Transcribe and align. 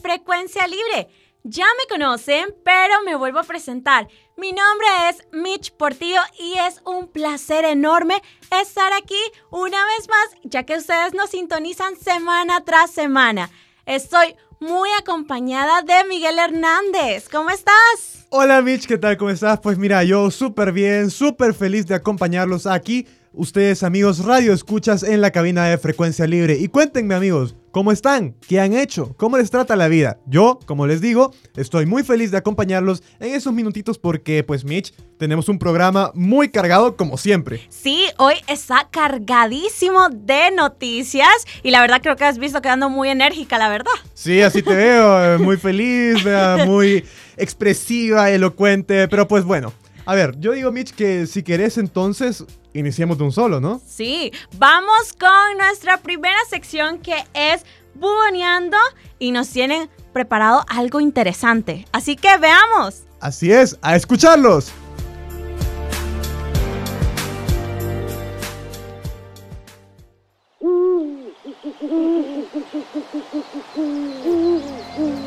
Frecuencia 0.00 0.66
Libre. 0.66 1.08
Ya 1.42 1.66
me 1.78 1.86
conocen, 1.88 2.54
pero 2.64 3.02
me 3.04 3.14
vuelvo 3.14 3.38
a 3.38 3.44
presentar. 3.44 4.08
Mi 4.36 4.50
nombre 4.50 4.86
es 5.08 5.26
Mitch 5.32 5.72
Portillo 5.72 6.20
y 6.38 6.54
es 6.58 6.82
un 6.84 7.06
placer 7.06 7.64
enorme 7.64 8.20
estar 8.50 8.92
aquí 8.92 9.20
una 9.50 9.78
vez 9.84 10.08
más, 10.08 10.42
ya 10.42 10.64
que 10.64 10.76
ustedes 10.76 11.14
nos 11.14 11.30
sintonizan 11.30 11.94
semana 11.96 12.64
tras 12.64 12.90
semana. 12.90 13.50
Estoy 13.86 14.34
muy 14.58 14.88
acompañada 14.98 15.82
de 15.82 16.08
Miguel 16.08 16.38
Hernández. 16.38 17.28
¿Cómo 17.28 17.50
estás? 17.50 18.26
Hola 18.30 18.60
Mitch, 18.62 18.86
¿qué 18.86 18.98
tal? 18.98 19.16
¿Cómo 19.16 19.30
estás? 19.30 19.60
Pues 19.60 19.78
mira, 19.78 20.02
yo 20.02 20.30
súper 20.32 20.72
bien, 20.72 21.10
súper 21.10 21.54
feliz 21.54 21.86
de 21.86 21.94
acompañarlos 21.94 22.66
aquí 22.66 23.06
ustedes 23.36 23.82
amigos 23.82 24.24
radio 24.24 24.52
escuchas 24.52 25.02
en 25.02 25.20
la 25.20 25.30
cabina 25.30 25.66
de 25.66 25.78
frecuencia 25.78 26.26
libre. 26.26 26.56
Y 26.58 26.68
cuéntenme 26.68 27.14
amigos, 27.14 27.54
¿cómo 27.70 27.92
están? 27.92 28.34
¿Qué 28.48 28.58
han 28.58 28.72
hecho? 28.72 29.14
¿Cómo 29.18 29.36
les 29.36 29.50
trata 29.50 29.76
la 29.76 29.88
vida? 29.88 30.18
Yo, 30.26 30.58
como 30.64 30.86
les 30.86 31.00
digo, 31.02 31.32
estoy 31.54 31.84
muy 31.84 32.02
feliz 32.02 32.30
de 32.30 32.38
acompañarlos 32.38 33.02
en 33.20 33.34
esos 33.34 33.52
minutitos 33.52 33.98
porque 33.98 34.42
pues 34.42 34.64
Mitch, 34.64 34.94
tenemos 35.18 35.48
un 35.48 35.58
programa 35.58 36.10
muy 36.14 36.48
cargado 36.48 36.96
como 36.96 37.18
siempre. 37.18 37.60
Sí, 37.68 38.06
hoy 38.18 38.34
está 38.48 38.88
cargadísimo 38.90 40.08
de 40.08 40.50
noticias 40.50 41.46
y 41.62 41.70
la 41.70 41.82
verdad 41.82 42.00
creo 42.02 42.16
que 42.16 42.24
has 42.24 42.38
visto 42.38 42.62
quedando 42.62 42.88
muy 42.88 43.10
enérgica, 43.10 43.58
la 43.58 43.68
verdad. 43.68 43.92
Sí, 44.14 44.40
así 44.40 44.62
te 44.62 44.74
veo, 44.74 45.34
eh, 45.34 45.38
muy 45.38 45.58
feliz, 45.58 46.24
muy 46.66 47.04
expresiva, 47.36 48.30
elocuente, 48.30 49.08
pero 49.08 49.28
pues 49.28 49.44
bueno. 49.44 49.72
A 50.08 50.14
ver, 50.14 50.38
yo 50.38 50.52
digo, 50.52 50.70
Mitch, 50.70 50.94
que 50.94 51.26
si 51.26 51.42
querés 51.42 51.78
entonces 51.78 52.44
iniciemos 52.72 53.18
de 53.18 53.24
un 53.24 53.32
solo, 53.32 53.60
¿no? 53.60 53.80
Sí, 53.84 54.30
vamos 54.56 55.12
con 55.18 55.58
nuestra 55.58 55.98
primera 55.98 56.38
sección 56.48 56.98
que 56.98 57.24
es 57.34 57.66
buboneando 57.94 58.76
y 59.18 59.32
nos 59.32 59.50
tienen 59.50 59.90
preparado 60.12 60.64
algo 60.68 61.00
interesante. 61.00 61.86
Así 61.90 62.14
que 62.14 62.38
veamos. 62.38 63.02
Así 63.20 63.50
es, 63.50 63.76
a 63.82 63.96
escucharlos. 63.96 64.72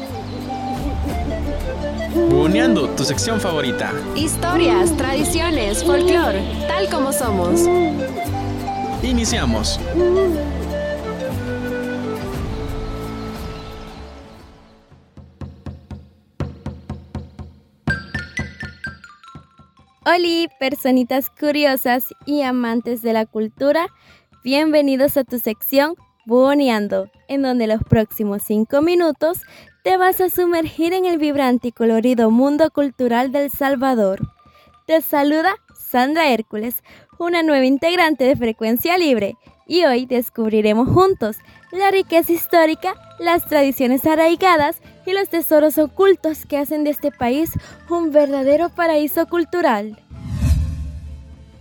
Buboneando, 2.27 2.89
tu 2.89 3.03
sección 3.03 3.39
favorita. 3.39 3.93
Historias, 4.15 4.95
tradiciones, 4.97 5.83
folclore, 5.83 6.41
tal 6.67 6.89
como 6.89 7.13
somos. 7.13 7.61
Iniciamos. 9.01 9.79
Hola, 20.05 20.47
personitas 20.59 21.29
curiosas 21.29 22.05
y 22.25 22.41
amantes 22.41 23.01
de 23.01 23.13
la 23.13 23.25
cultura, 23.25 23.87
bienvenidos 24.43 25.17
a 25.17 25.23
tu 25.23 25.39
sección 25.39 25.95
Buoneando, 26.25 27.09
en 27.27 27.41
donde 27.41 27.65
los 27.65 27.81
próximos 27.83 28.43
cinco 28.43 28.81
minutos 28.81 29.41
te 29.83 29.97
vas 29.97 30.19
a 30.19 30.29
sumergir 30.29 30.93
en 30.93 31.05
el 31.05 31.17
vibrante 31.17 31.69
y 31.69 31.71
colorido 31.71 32.31
mundo 32.31 32.69
cultural 32.71 33.31
del 33.31 33.49
Salvador. 33.49 34.19
Te 34.85 35.01
saluda 35.01 35.55
Sandra 35.73 36.29
Hércules, 36.29 36.83
una 37.17 37.43
nueva 37.43 37.65
integrante 37.65 38.25
de 38.25 38.35
Frecuencia 38.35 38.97
Libre, 38.97 39.35
y 39.67 39.85
hoy 39.85 40.05
descubriremos 40.05 40.89
juntos 40.89 41.37
la 41.71 41.91
riqueza 41.91 42.33
histórica, 42.33 42.95
las 43.19 43.45
tradiciones 43.45 44.05
arraigadas 44.05 44.81
y 45.05 45.13
los 45.13 45.29
tesoros 45.29 45.77
ocultos 45.77 46.45
que 46.45 46.57
hacen 46.57 46.83
de 46.83 46.89
este 46.89 47.11
país 47.11 47.51
un 47.89 48.11
verdadero 48.11 48.69
paraíso 48.69 49.27
cultural. 49.27 50.03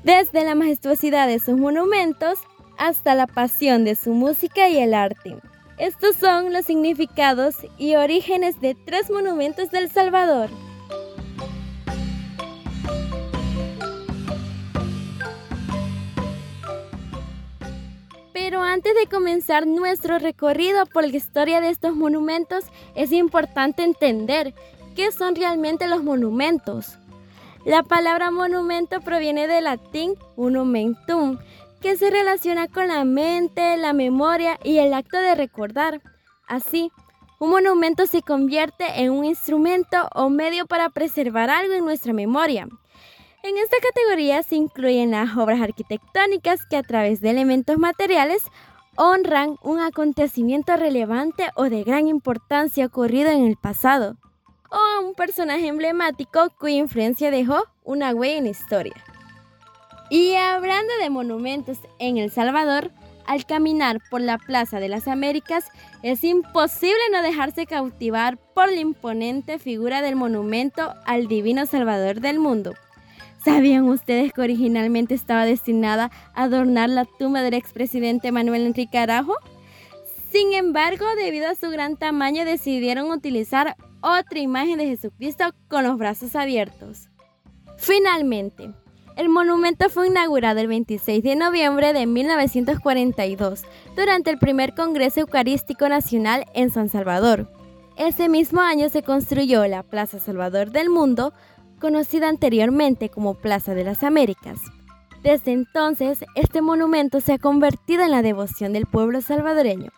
Desde 0.03 0.45
la 0.45 0.55
majestuosidad 0.55 1.29
de 1.29 1.39
sus 1.39 1.59
monumentos 1.59 2.39
hasta 2.79 3.15
la 3.15 3.27
pasión 3.27 3.85
de 3.85 3.95
su 3.95 4.15
música 4.15 4.69
y 4.69 4.79
el 4.79 4.95
arte. 4.95 5.37
Estos 5.78 6.16
son 6.16 6.53
los 6.53 6.65
significados 6.65 7.55
y 7.78 7.94
orígenes 7.94 8.61
de 8.61 8.75
tres 8.75 9.11
monumentos 9.11 9.71
del 9.71 9.89
Salvador. 9.89 10.50
Pero 18.33 18.62
antes 18.62 18.93
de 18.97 19.06
comenzar 19.09 19.69
nuestro 19.69 20.19
recorrido 20.19 20.84
por 20.87 21.06
la 21.06 21.17
historia 21.17 21.61
de 21.61 21.71
estos 21.71 21.94
monumentos, 21.94 22.65
es 22.97 23.12
importante 23.12 23.84
entender 23.84 24.55
qué 24.97 25.12
son 25.12 25.37
realmente 25.37 25.87
los 25.87 26.03
monumentos. 26.03 26.99
La 27.65 27.84
palabra 27.84 28.33
monumento 28.33 29.00
proviene 29.00 29.47
del 29.47 29.65
latín 29.65 30.15
monumentum, 30.37 31.38
que 31.81 31.97
se 31.97 32.11
relaciona 32.11 32.69
con 32.69 32.89
la 32.89 33.05
mente, 33.05 33.77
la 33.77 33.93
memoria 33.93 34.59
y 34.65 34.78
el 34.78 34.94
acto 34.94 35.16
de 35.19 35.34
recordar. 35.34 36.00
Así, 36.47 36.91
un 37.39 37.50
monumento 37.50 38.06
se 38.06 38.22
convierte 38.22 38.84
en 39.03 39.12
un 39.12 39.25
instrumento 39.25 40.09
o 40.15 40.28
medio 40.28 40.67
para 40.67 40.91
preservar 40.91 41.50
algo 41.50 41.75
en 41.75 41.84
nuestra 41.84 42.12
memoria. 42.12 42.69
En 43.44 43.56
esta 43.56 43.77
categoría 43.81 44.43
se 44.43 44.56
incluyen 44.56 45.12
las 45.12 45.37
obras 45.37 45.61
arquitectónicas 45.61 46.67
que 46.67 46.77
a 46.77 46.83
través 46.83 47.21
de 47.21 47.31
elementos 47.31 47.78
materiales 47.78 48.43
honran 48.97 49.56
un 49.62 49.78
acontecimiento 49.78 50.77
relevante 50.77 51.50
o 51.55 51.71
de 51.71 51.84
gran 51.84 52.09
importancia 52.09 52.87
ocurrido 52.87 53.31
en 53.31 53.47
el 53.47 53.56
pasado, 53.56 54.17
o 54.71 54.77
a 54.77 55.00
un 55.00 55.15
personaje 55.15 55.69
emblemático 55.69 56.50
cuya 56.59 56.78
influencia 56.78 57.31
dejó 57.31 57.62
una 57.84 58.12
huella 58.12 58.38
en 58.38 58.44
la 58.44 58.50
historia. 58.50 58.94
Y 60.11 60.35
hablando 60.35 60.93
de 61.01 61.11
monumentos 61.11 61.79
en 61.99 62.17
El 62.17 62.31
Salvador, 62.31 62.91
al 63.27 63.45
caminar 63.45 64.01
por 64.11 64.23
la 64.23 64.39
Plaza 64.39 64.81
de 64.81 64.89
las 64.89 65.07
Américas 65.07 65.67
es 66.03 66.25
imposible 66.25 66.97
no 67.13 67.23
dejarse 67.23 67.67
cautivar 67.67 68.39
por 68.55 68.73
la 68.73 68.81
imponente 68.81 69.59
figura 69.59 70.01
del 70.01 70.17
monumento 70.17 70.95
al 71.05 71.29
Divino 71.29 71.67
Salvador 71.67 72.21
del 72.21 72.39
mundo. 72.39 72.75
¿Sabían 73.45 73.85
ustedes 73.85 74.33
que 74.33 74.41
originalmente 74.41 75.15
estaba 75.15 75.45
destinada 75.45 76.11
a 76.35 76.45
adornar 76.45 76.89
la 76.89 77.05
tumba 77.05 77.43
del 77.43 77.55
expresidente 77.55 78.33
Manuel 78.33 78.67
Enrique 78.67 78.99
Arajo? 78.99 79.35
Sin 80.33 80.55
embargo, 80.55 81.05
debido 81.17 81.49
a 81.49 81.55
su 81.55 81.71
gran 81.71 81.97
tamaño 81.97 82.47
decidieron 82.47 83.11
utilizar 83.11 83.77
otra 84.01 84.39
imagen 84.39 84.79
de 84.79 84.87
Jesucristo 84.87 85.45
con 85.69 85.85
los 85.85 85.99
brazos 85.99 86.35
abiertos. 86.35 87.09
Finalmente, 87.77 88.71
el 89.19 89.29
monumento 89.29 89.89
fue 89.89 90.06
inaugurado 90.06 90.61
el 90.61 90.69
26 90.69 91.25
de 91.25 91.34
noviembre 91.34 91.93
de 91.93 92.06
1942 92.06 93.65
durante 93.97 94.31
el 94.31 94.38
primer 94.38 94.76
Congreso 94.76 95.19
Eucarístico 95.19 95.88
Nacional 95.88 96.44
en 96.55 96.70
San 96.70 96.88
Salvador. 96.88 97.50
Ese 97.97 98.29
mismo 98.29 98.61
año 98.61 98.88
se 98.91 99.03
construyó 99.03 99.67
la 99.67 99.82
Plaza 99.82 100.20
Salvador 100.20 100.70
del 100.70 100.88
Mundo, 100.88 101.32
conocida 101.81 102.29
anteriormente 102.29 103.09
como 103.09 103.35
Plaza 103.35 103.75
de 103.75 103.82
las 103.82 104.05
Américas. 104.05 104.61
Desde 105.25 105.50
entonces, 105.50 106.25
este 106.37 106.62
monumento 106.62 107.20
se 107.20 107.32
ha 107.32 107.38
convertido 107.38 108.05
en 108.05 108.12
la 108.12 108.23
devoción 108.23 108.73
del 108.73 108.87
pueblo 108.87 109.20
salvadoreño, 109.20 109.91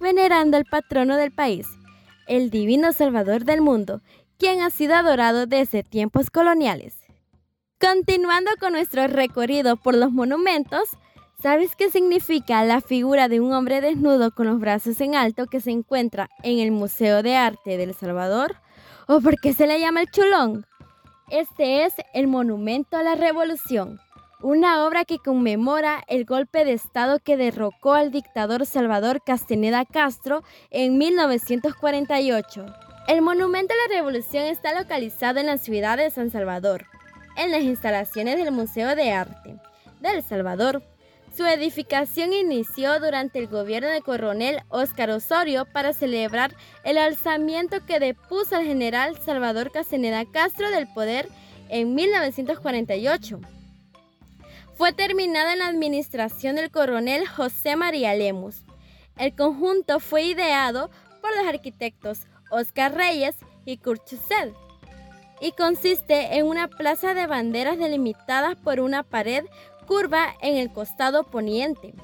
venerando 0.00 0.56
al 0.56 0.64
patrono 0.64 1.16
del 1.16 1.30
país, 1.30 1.68
el 2.26 2.50
Divino 2.50 2.92
Salvador 2.92 3.44
del 3.44 3.60
Mundo, 3.60 4.02
quien 4.36 4.62
ha 4.62 4.70
sido 4.70 4.96
adorado 4.96 5.46
desde 5.46 5.84
tiempos 5.84 6.28
coloniales. 6.30 7.03
Continuando 7.86 8.50
con 8.58 8.72
nuestro 8.72 9.06
recorrido 9.08 9.76
por 9.76 9.94
los 9.94 10.10
monumentos, 10.10 10.88
¿sabes 11.42 11.76
qué 11.76 11.90
significa 11.90 12.64
la 12.64 12.80
figura 12.80 13.28
de 13.28 13.40
un 13.40 13.52
hombre 13.52 13.82
desnudo 13.82 14.30
con 14.30 14.46
los 14.46 14.58
brazos 14.58 14.98
en 15.02 15.14
alto 15.14 15.44
que 15.48 15.60
se 15.60 15.70
encuentra 15.70 16.30
en 16.42 16.60
el 16.60 16.70
Museo 16.70 17.22
de 17.22 17.36
Arte 17.36 17.76
de 17.76 17.82
El 17.82 17.92
Salvador? 17.92 18.56
¿O 19.06 19.20
por 19.20 19.38
qué 19.38 19.52
se 19.52 19.66
le 19.66 19.78
llama 19.80 20.00
el 20.00 20.10
chulón? 20.10 20.64
Este 21.28 21.84
es 21.84 21.92
el 22.14 22.26
Monumento 22.26 22.96
a 22.96 23.02
la 23.02 23.16
Revolución, 23.16 24.00
una 24.40 24.86
obra 24.86 25.04
que 25.04 25.18
conmemora 25.18 26.02
el 26.08 26.24
golpe 26.24 26.64
de 26.64 26.72
Estado 26.72 27.18
que 27.18 27.36
derrocó 27.36 27.92
al 27.92 28.10
dictador 28.10 28.64
Salvador 28.64 29.20
Castaneda 29.22 29.84
Castro 29.84 30.42
en 30.70 30.96
1948. 30.96 32.64
El 33.08 33.20
Monumento 33.20 33.74
a 33.74 33.88
la 33.88 33.94
Revolución 33.94 34.44
está 34.44 34.72
localizado 34.72 35.38
en 35.38 35.46
la 35.46 35.58
ciudad 35.58 35.98
de 35.98 36.08
San 36.08 36.30
Salvador, 36.30 36.86
en 37.36 37.50
las 37.50 37.62
instalaciones 37.62 38.36
del 38.36 38.52
Museo 38.52 38.94
de 38.96 39.12
Arte 39.12 39.56
de 40.00 40.10
El 40.10 40.22
Salvador. 40.22 40.82
Su 41.36 41.44
edificación 41.46 42.32
inició 42.32 43.00
durante 43.00 43.38
el 43.38 43.48
gobierno 43.48 43.88
de 43.88 44.02
coronel 44.02 44.60
Óscar 44.68 45.10
Osorio 45.10 45.66
para 45.66 45.92
celebrar 45.92 46.54
el 46.84 46.98
alzamiento 46.98 47.84
que 47.84 47.98
depuso 47.98 48.56
al 48.56 48.64
general 48.64 49.18
Salvador 49.18 49.72
Castaneda 49.72 50.24
Castro 50.30 50.70
del 50.70 50.86
poder 50.86 51.28
en 51.68 51.94
1948 51.94 53.40
fue 54.76 54.92
terminada 54.92 55.52
en 55.52 55.60
la 55.60 55.68
administración 55.68 56.56
del 56.56 56.70
coronel 56.70 57.26
José 57.28 57.76
María 57.76 58.14
Lemus. 58.14 58.64
El 59.16 59.34
conjunto 59.34 60.00
fue 60.00 60.24
ideado 60.24 60.90
por 61.20 61.36
los 61.36 61.46
arquitectos 61.46 62.26
Oscar 62.50 62.94
Reyes 62.94 63.36
y 63.64 63.78
Kurt 63.78 64.04
y 65.40 65.52
consiste 65.52 66.36
en 66.36 66.46
una 66.46 66.68
plaza 66.68 67.14
de 67.14 67.26
banderas 67.26 67.78
delimitadas 67.78 68.56
por 68.56 68.80
una 68.80 69.02
pared 69.02 69.44
curva 69.86 70.34
en 70.40 70.56
el 70.56 70.72
costado 70.72 71.24
poniente. 71.24 71.94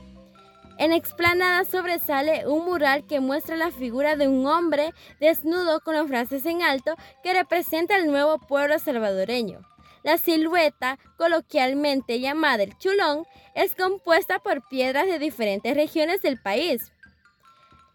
En 0.78 0.92
explanada 0.92 1.64
sobresale 1.64 2.46
un 2.46 2.64
mural 2.64 3.06
que 3.06 3.20
muestra 3.20 3.56
la 3.56 3.70
figura 3.70 4.16
de 4.16 4.28
un 4.28 4.46
hombre 4.46 4.94
desnudo 5.20 5.80
con 5.80 5.94
los 5.94 6.08
brazos 6.08 6.46
en 6.46 6.62
alto 6.62 6.94
que 7.22 7.34
representa 7.34 7.96
el 7.96 8.06
nuevo 8.06 8.38
pueblo 8.38 8.78
salvadoreño. 8.78 9.60
La 10.02 10.16
silueta, 10.16 10.98
coloquialmente 11.18 12.20
llamada 12.20 12.62
el 12.62 12.78
chulón, 12.78 13.26
es 13.54 13.74
compuesta 13.74 14.38
por 14.38 14.66
piedras 14.68 15.06
de 15.06 15.18
diferentes 15.18 15.74
regiones 15.74 16.22
del 16.22 16.40
país. 16.40 16.90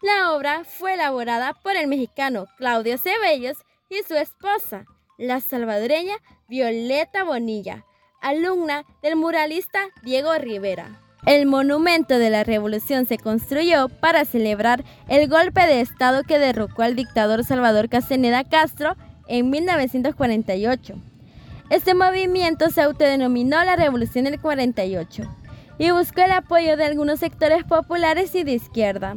La 0.00 0.32
obra 0.32 0.62
fue 0.62 0.94
elaborada 0.94 1.54
por 1.54 1.74
el 1.74 1.88
mexicano 1.88 2.46
Claudio 2.56 2.98
Cebellos 2.98 3.58
y 3.88 4.04
su 4.04 4.14
esposa, 4.14 4.84
la 5.18 5.40
salvadoreña 5.40 6.14
Violeta 6.48 7.24
Bonilla, 7.24 7.84
alumna 8.20 8.84
del 9.02 9.16
muralista 9.16 9.80
Diego 10.02 10.34
Rivera. 10.34 11.00
El 11.24 11.46
monumento 11.46 12.18
de 12.18 12.30
la 12.30 12.44
revolución 12.44 13.06
se 13.06 13.18
construyó 13.18 13.88
para 13.88 14.24
celebrar 14.24 14.84
el 15.08 15.28
golpe 15.28 15.66
de 15.66 15.80
Estado 15.80 16.22
que 16.22 16.38
derrocó 16.38 16.82
al 16.82 16.94
dictador 16.94 17.44
Salvador 17.44 17.88
Castaneda 17.88 18.44
Castro 18.44 18.94
en 19.26 19.50
1948. 19.50 20.94
Este 21.70 21.94
movimiento 21.94 22.70
se 22.70 22.82
autodenominó 22.82 23.64
la 23.64 23.74
Revolución 23.74 24.26
del 24.26 24.40
48 24.40 25.24
y 25.78 25.90
buscó 25.90 26.22
el 26.22 26.30
apoyo 26.30 26.76
de 26.76 26.84
algunos 26.84 27.18
sectores 27.18 27.64
populares 27.64 28.34
y 28.36 28.44
de 28.44 28.52
izquierda. 28.52 29.16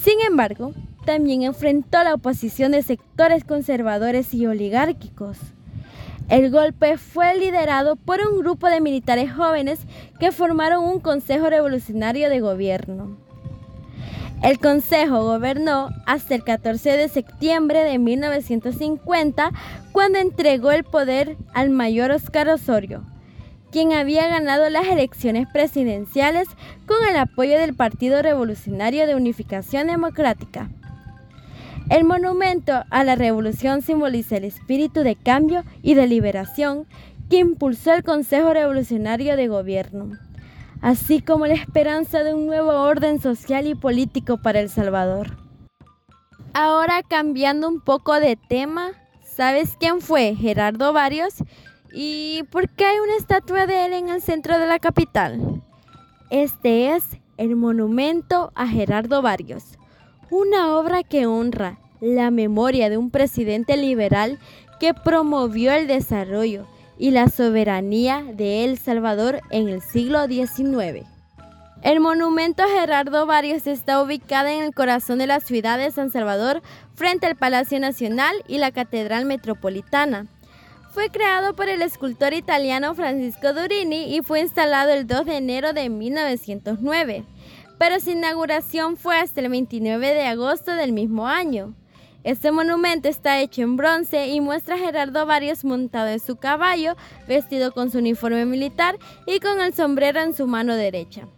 Sin 0.00 0.20
embargo, 0.20 0.72
también 1.06 1.42
enfrentó 1.42 2.04
la 2.04 2.12
oposición 2.12 2.72
de 2.72 2.82
sectores 2.82 3.44
conservadores 3.44 4.34
y 4.34 4.46
oligárquicos. 4.46 5.38
El 6.28 6.50
golpe 6.50 6.98
fue 6.98 7.38
liderado 7.38 7.96
por 7.96 8.20
un 8.20 8.40
grupo 8.40 8.68
de 8.68 8.80
militares 8.80 9.32
jóvenes 9.32 9.78
que 10.18 10.32
formaron 10.32 10.84
un 10.84 11.00
Consejo 11.00 11.48
Revolucionario 11.48 12.28
de 12.28 12.40
Gobierno. 12.40 13.16
El 14.42 14.58
Consejo 14.58 15.24
gobernó 15.24 15.88
hasta 16.04 16.34
el 16.34 16.44
14 16.44 16.96
de 16.96 17.08
septiembre 17.08 17.84
de 17.84 17.98
1950, 17.98 19.50
cuando 19.92 20.18
entregó 20.18 20.72
el 20.72 20.84
poder 20.84 21.36
al 21.54 21.70
mayor 21.70 22.10
Oscar 22.10 22.48
Osorio, 22.48 23.04
quien 23.70 23.92
había 23.92 24.28
ganado 24.28 24.68
las 24.68 24.86
elecciones 24.88 25.46
presidenciales 25.50 26.48
con 26.86 26.98
el 27.08 27.16
apoyo 27.16 27.58
del 27.58 27.74
Partido 27.74 28.20
Revolucionario 28.20 29.06
de 29.06 29.14
Unificación 29.14 29.86
Democrática. 29.86 30.68
El 31.88 32.04
monumento 32.04 32.84
a 32.90 33.04
la 33.04 33.14
revolución 33.14 33.82
simboliza 33.82 34.36
el 34.36 34.44
espíritu 34.44 35.00
de 35.00 35.16
cambio 35.16 35.64
y 35.82 35.94
de 35.94 36.06
liberación 36.06 36.86
que 37.30 37.38
impulsó 37.38 37.92
el 37.92 38.02
Consejo 38.02 38.52
Revolucionario 38.52 39.36
de 39.36 39.48
Gobierno 39.48 40.18
así 40.80 41.20
como 41.20 41.46
la 41.46 41.54
esperanza 41.54 42.22
de 42.22 42.34
un 42.34 42.46
nuevo 42.46 42.70
orden 42.70 43.20
social 43.20 43.66
y 43.66 43.74
político 43.74 44.38
para 44.38 44.60
El 44.60 44.68
Salvador. 44.68 45.36
Ahora 46.52 47.02
cambiando 47.02 47.68
un 47.68 47.80
poco 47.80 48.18
de 48.20 48.36
tema, 48.36 48.92
¿sabes 49.24 49.76
quién 49.78 50.00
fue 50.00 50.34
Gerardo 50.34 50.92
Barrios? 50.92 51.34
¿Y 51.92 52.44
por 52.50 52.68
qué 52.68 52.86
hay 52.86 52.98
una 52.98 53.16
estatua 53.16 53.66
de 53.66 53.86
él 53.86 53.92
en 53.92 54.08
el 54.08 54.22
centro 54.22 54.58
de 54.58 54.66
la 54.66 54.78
capital? 54.78 55.62
Este 56.30 56.94
es 56.94 57.04
el 57.36 57.56
monumento 57.56 58.52
a 58.54 58.66
Gerardo 58.66 59.22
Barrios, 59.22 59.78
una 60.30 60.76
obra 60.76 61.02
que 61.02 61.26
honra 61.26 61.78
la 62.00 62.30
memoria 62.30 62.90
de 62.90 62.98
un 62.98 63.10
presidente 63.10 63.76
liberal 63.76 64.38
que 64.80 64.94
promovió 64.94 65.72
el 65.72 65.86
desarrollo 65.86 66.66
y 66.98 67.10
la 67.10 67.28
soberanía 67.28 68.22
de 68.22 68.64
El 68.64 68.78
Salvador 68.78 69.40
en 69.50 69.68
el 69.68 69.80
siglo 69.80 70.26
XIX. 70.26 71.06
El 71.82 72.00
monumento 72.00 72.62
a 72.62 72.68
Gerardo 72.68 73.26
Barrios 73.26 73.66
está 73.66 74.02
ubicado 74.02 74.48
en 74.48 74.62
el 74.62 74.74
corazón 74.74 75.18
de 75.18 75.26
la 75.26 75.40
ciudad 75.40 75.78
de 75.78 75.90
San 75.90 76.10
Salvador, 76.10 76.62
frente 76.94 77.26
al 77.26 77.36
Palacio 77.36 77.78
Nacional 77.78 78.34
y 78.48 78.58
la 78.58 78.72
Catedral 78.72 79.26
Metropolitana. 79.26 80.26
Fue 80.90 81.10
creado 81.10 81.54
por 81.54 81.68
el 81.68 81.82
escultor 81.82 82.32
italiano 82.32 82.94
Francisco 82.94 83.52
Durini 83.52 84.16
y 84.16 84.22
fue 84.22 84.40
instalado 84.40 84.90
el 84.90 85.06
2 85.06 85.26
de 85.26 85.36
enero 85.36 85.74
de 85.74 85.90
1909, 85.90 87.24
pero 87.78 88.00
su 88.00 88.10
inauguración 88.10 88.96
fue 88.96 89.18
hasta 89.18 89.40
el 89.40 89.48
29 89.48 90.14
de 90.14 90.26
agosto 90.26 90.72
del 90.72 90.92
mismo 90.92 91.26
año. 91.26 91.74
Este 92.24 92.50
monumento 92.50 93.08
está 93.08 93.40
hecho 93.40 93.62
en 93.62 93.76
bronce 93.76 94.26
y 94.28 94.40
muestra 94.40 94.74
a 94.74 94.78
Gerardo 94.78 95.26
Barrios 95.26 95.64
montado 95.64 96.08
en 96.08 96.18
su 96.18 96.36
caballo, 96.36 96.96
vestido 97.28 97.72
con 97.72 97.90
su 97.90 97.98
uniforme 97.98 98.44
militar 98.46 98.98
y 99.26 99.38
con 99.38 99.60
el 99.60 99.74
sombrero 99.74 100.20
en 100.20 100.34
su 100.34 100.46
mano 100.48 100.74
derecha. 100.74 101.28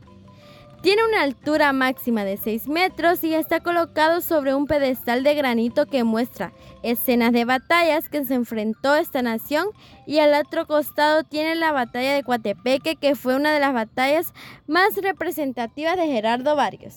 Tiene 0.80 1.02
una 1.04 1.22
altura 1.22 1.72
máxima 1.72 2.25
de 2.25 2.36
6 2.36 2.69
metros 2.69 3.25
y 3.25 3.34
está 3.34 3.58
colocado 3.58 4.20
sobre 4.20 4.54
un 4.54 4.66
pedestal 4.66 5.25
de 5.25 5.34
granito 5.34 5.86
que 5.86 6.04
muestra 6.04 6.52
escenas 6.84 7.32
de 7.32 7.44
batallas 7.44 8.08
que 8.08 8.25
se 8.25 8.34
enfrentó 8.34 8.94
esta 8.94 9.20
nación 9.20 9.66
y 10.06 10.20
al 10.20 10.34
otro 10.34 10.69
costado 10.69 11.25
tiene 11.25 11.56
la 11.56 11.72
batalla 11.72 12.14
de 12.14 12.22
Coatepeque 12.22 12.94
que 12.94 13.16
fue 13.16 13.34
una 13.34 13.52
de 13.52 13.58
las 13.58 13.75
batallas 13.75 14.32
más 14.69 14.94
representativas 14.94 15.96
de 15.96 16.06
Gerardo 16.06 16.54
Barrios. 16.54 16.94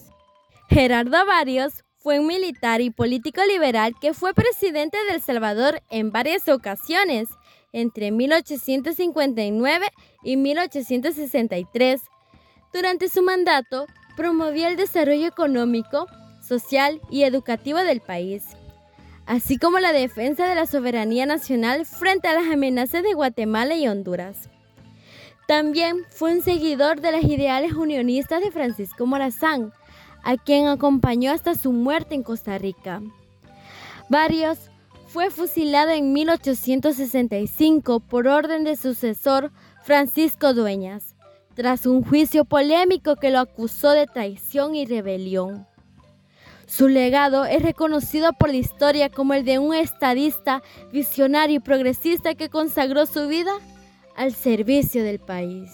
Gerardo 0.69 1.25
Barrios 1.25 1.83
fue 1.97 2.19
un 2.19 2.27
militar 2.27 2.81
y 2.81 2.91
político 2.91 3.41
liberal 3.45 3.95
que 3.99 4.13
fue 4.13 4.35
presidente 4.35 4.97
de 5.07 5.15
El 5.15 5.21
Salvador 5.21 5.81
en 5.89 6.11
varias 6.11 6.47
ocasiones, 6.49 7.29
entre 7.73 8.11
1859 8.11 9.87
y 10.23 10.37
1863. 10.37 12.01
Durante 12.73 13.09
su 13.09 13.21
mandato, 13.21 13.85
promovió 14.15 14.67
el 14.67 14.75
desarrollo 14.75 15.27
económico, 15.27 16.07
social 16.41 17.01
y 17.09 17.23
educativo 17.23 17.79
del 17.79 18.01
país, 18.01 18.43
así 19.25 19.57
como 19.57 19.79
la 19.79 19.93
defensa 19.93 20.47
de 20.47 20.55
la 20.55 20.65
soberanía 20.65 21.25
nacional 21.25 21.85
frente 21.85 22.27
a 22.27 22.33
las 22.33 22.51
amenazas 22.51 23.03
de 23.03 23.13
Guatemala 23.13 23.75
y 23.75 23.87
Honduras. 23.87 24.49
También 25.47 26.05
fue 26.09 26.33
un 26.33 26.41
seguidor 26.41 27.01
de 27.01 27.11
las 27.11 27.23
ideales 27.23 27.73
unionistas 27.73 28.41
de 28.41 28.51
Francisco 28.51 29.05
Morazán, 29.05 29.73
a 30.23 30.37
quien 30.37 30.67
acompañó 30.67 31.31
hasta 31.31 31.55
su 31.55 31.71
muerte 31.73 32.15
en 32.15 32.23
Costa 32.23 32.57
Rica. 32.57 33.01
Barrios 34.07 34.57
fue 35.07 35.29
fusilado 35.29 35.91
en 35.91 36.13
1865 36.13 37.99
por 37.99 38.27
orden 38.27 38.63
de 38.63 38.77
sucesor 38.77 39.51
Francisco 39.83 40.53
Dueñas, 40.53 41.10
tras 41.53 41.85
un 41.85 42.03
juicio 42.03 42.45
polémico 42.45 43.15
que 43.15 43.29
lo 43.29 43.39
acusó 43.39 43.91
de 43.91 44.07
traición 44.07 44.75
y 44.75 44.85
rebelión. 44.85 45.67
Su 46.65 46.87
legado 46.87 47.43
es 47.45 47.61
reconocido 47.61 48.31
por 48.33 48.49
la 48.49 48.55
historia 48.55 49.09
como 49.09 49.33
el 49.33 49.43
de 49.43 49.59
un 49.59 49.75
estadista, 49.75 50.63
visionario 50.91 51.57
y 51.57 51.59
progresista 51.59 52.33
que 52.35 52.49
consagró 52.49 53.05
su 53.05 53.27
vida 53.27 53.51
al 54.15 54.33
servicio 54.33 55.03
del 55.03 55.19
país. 55.19 55.69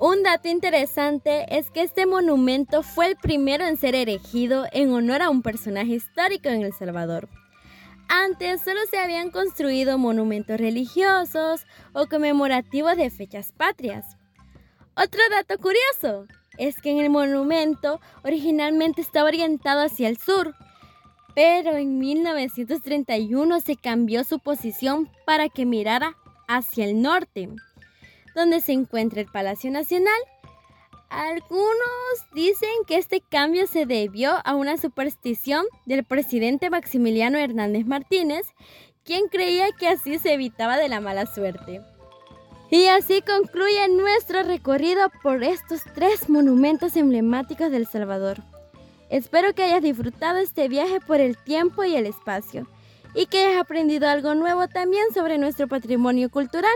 Un 0.00 0.22
dato 0.22 0.48
interesante 0.48 1.44
es 1.56 1.70
que 1.70 1.82
este 1.82 2.06
monumento 2.06 2.82
fue 2.82 3.06
el 3.06 3.16
primero 3.16 3.64
en 3.64 3.76
ser 3.76 3.94
erigido 3.94 4.64
en 4.72 4.92
honor 4.92 5.22
a 5.22 5.30
un 5.30 5.42
personaje 5.42 5.92
histórico 5.92 6.48
en 6.48 6.62
El 6.62 6.72
Salvador. 6.72 7.28
Antes 8.08 8.62
solo 8.62 8.80
se 8.90 8.98
habían 8.98 9.30
construido 9.30 9.96
monumentos 9.96 10.58
religiosos 10.58 11.66
o 11.92 12.06
conmemorativos 12.06 12.96
de 12.96 13.10
fechas 13.10 13.52
patrias. 13.52 14.16
Otro 14.96 15.20
dato 15.30 15.58
curioso 15.60 16.26
es 16.56 16.80
que 16.80 16.90
en 16.90 16.98
el 16.98 17.10
monumento 17.10 18.00
originalmente 18.22 19.00
estaba 19.00 19.28
orientado 19.28 19.82
hacia 19.82 20.08
el 20.08 20.18
sur, 20.18 20.54
pero 21.34 21.76
en 21.76 21.98
1931 21.98 23.60
se 23.60 23.76
cambió 23.76 24.22
su 24.22 24.38
posición 24.38 25.10
para 25.26 25.48
que 25.48 25.66
mirara 25.66 26.16
hacia 26.46 26.84
el 26.84 27.02
norte. 27.02 27.48
donde 28.34 28.60
se 28.60 28.72
encuentra 28.72 29.20
el 29.20 29.28
Palacio 29.28 29.70
Nacional. 29.70 30.20
Algunos 31.08 31.78
dicen 32.32 32.68
que 32.84 32.96
este 32.96 33.20
cambio 33.20 33.68
se 33.68 33.86
debió 33.86 34.32
a 34.44 34.56
una 34.56 34.76
superstición 34.76 35.64
del 35.86 36.02
presidente 36.02 36.68
Maximiliano 36.68 37.38
Hernández 37.38 37.86
Martínez, 37.86 38.44
quien 39.04 39.28
creía 39.28 39.70
que 39.78 39.86
así 39.86 40.18
se 40.18 40.32
evitaba 40.32 40.76
de 40.78 40.88
la 40.88 41.00
mala 41.00 41.26
suerte. 41.26 41.80
Y 42.74 42.88
así 42.88 43.22
concluye 43.22 43.88
nuestro 43.88 44.42
recorrido 44.42 45.08
por 45.22 45.44
estos 45.44 45.82
tres 45.94 46.28
monumentos 46.28 46.96
emblemáticos 46.96 47.70
del 47.70 47.86
Salvador. 47.86 48.38
Espero 49.08 49.54
que 49.54 49.62
hayas 49.62 49.80
disfrutado 49.80 50.38
este 50.38 50.66
viaje 50.66 50.98
por 50.98 51.20
el 51.20 51.36
tiempo 51.36 51.84
y 51.84 51.94
el 51.94 52.04
espacio 52.04 52.66
y 53.14 53.26
que 53.26 53.44
hayas 53.44 53.60
aprendido 53.60 54.08
algo 54.08 54.34
nuevo 54.34 54.66
también 54.66 55.04
sobre 55.14 55.38
nuestro 55.38 55.68
patrimonio 55.68 56.30
cultural. 56.30 56.74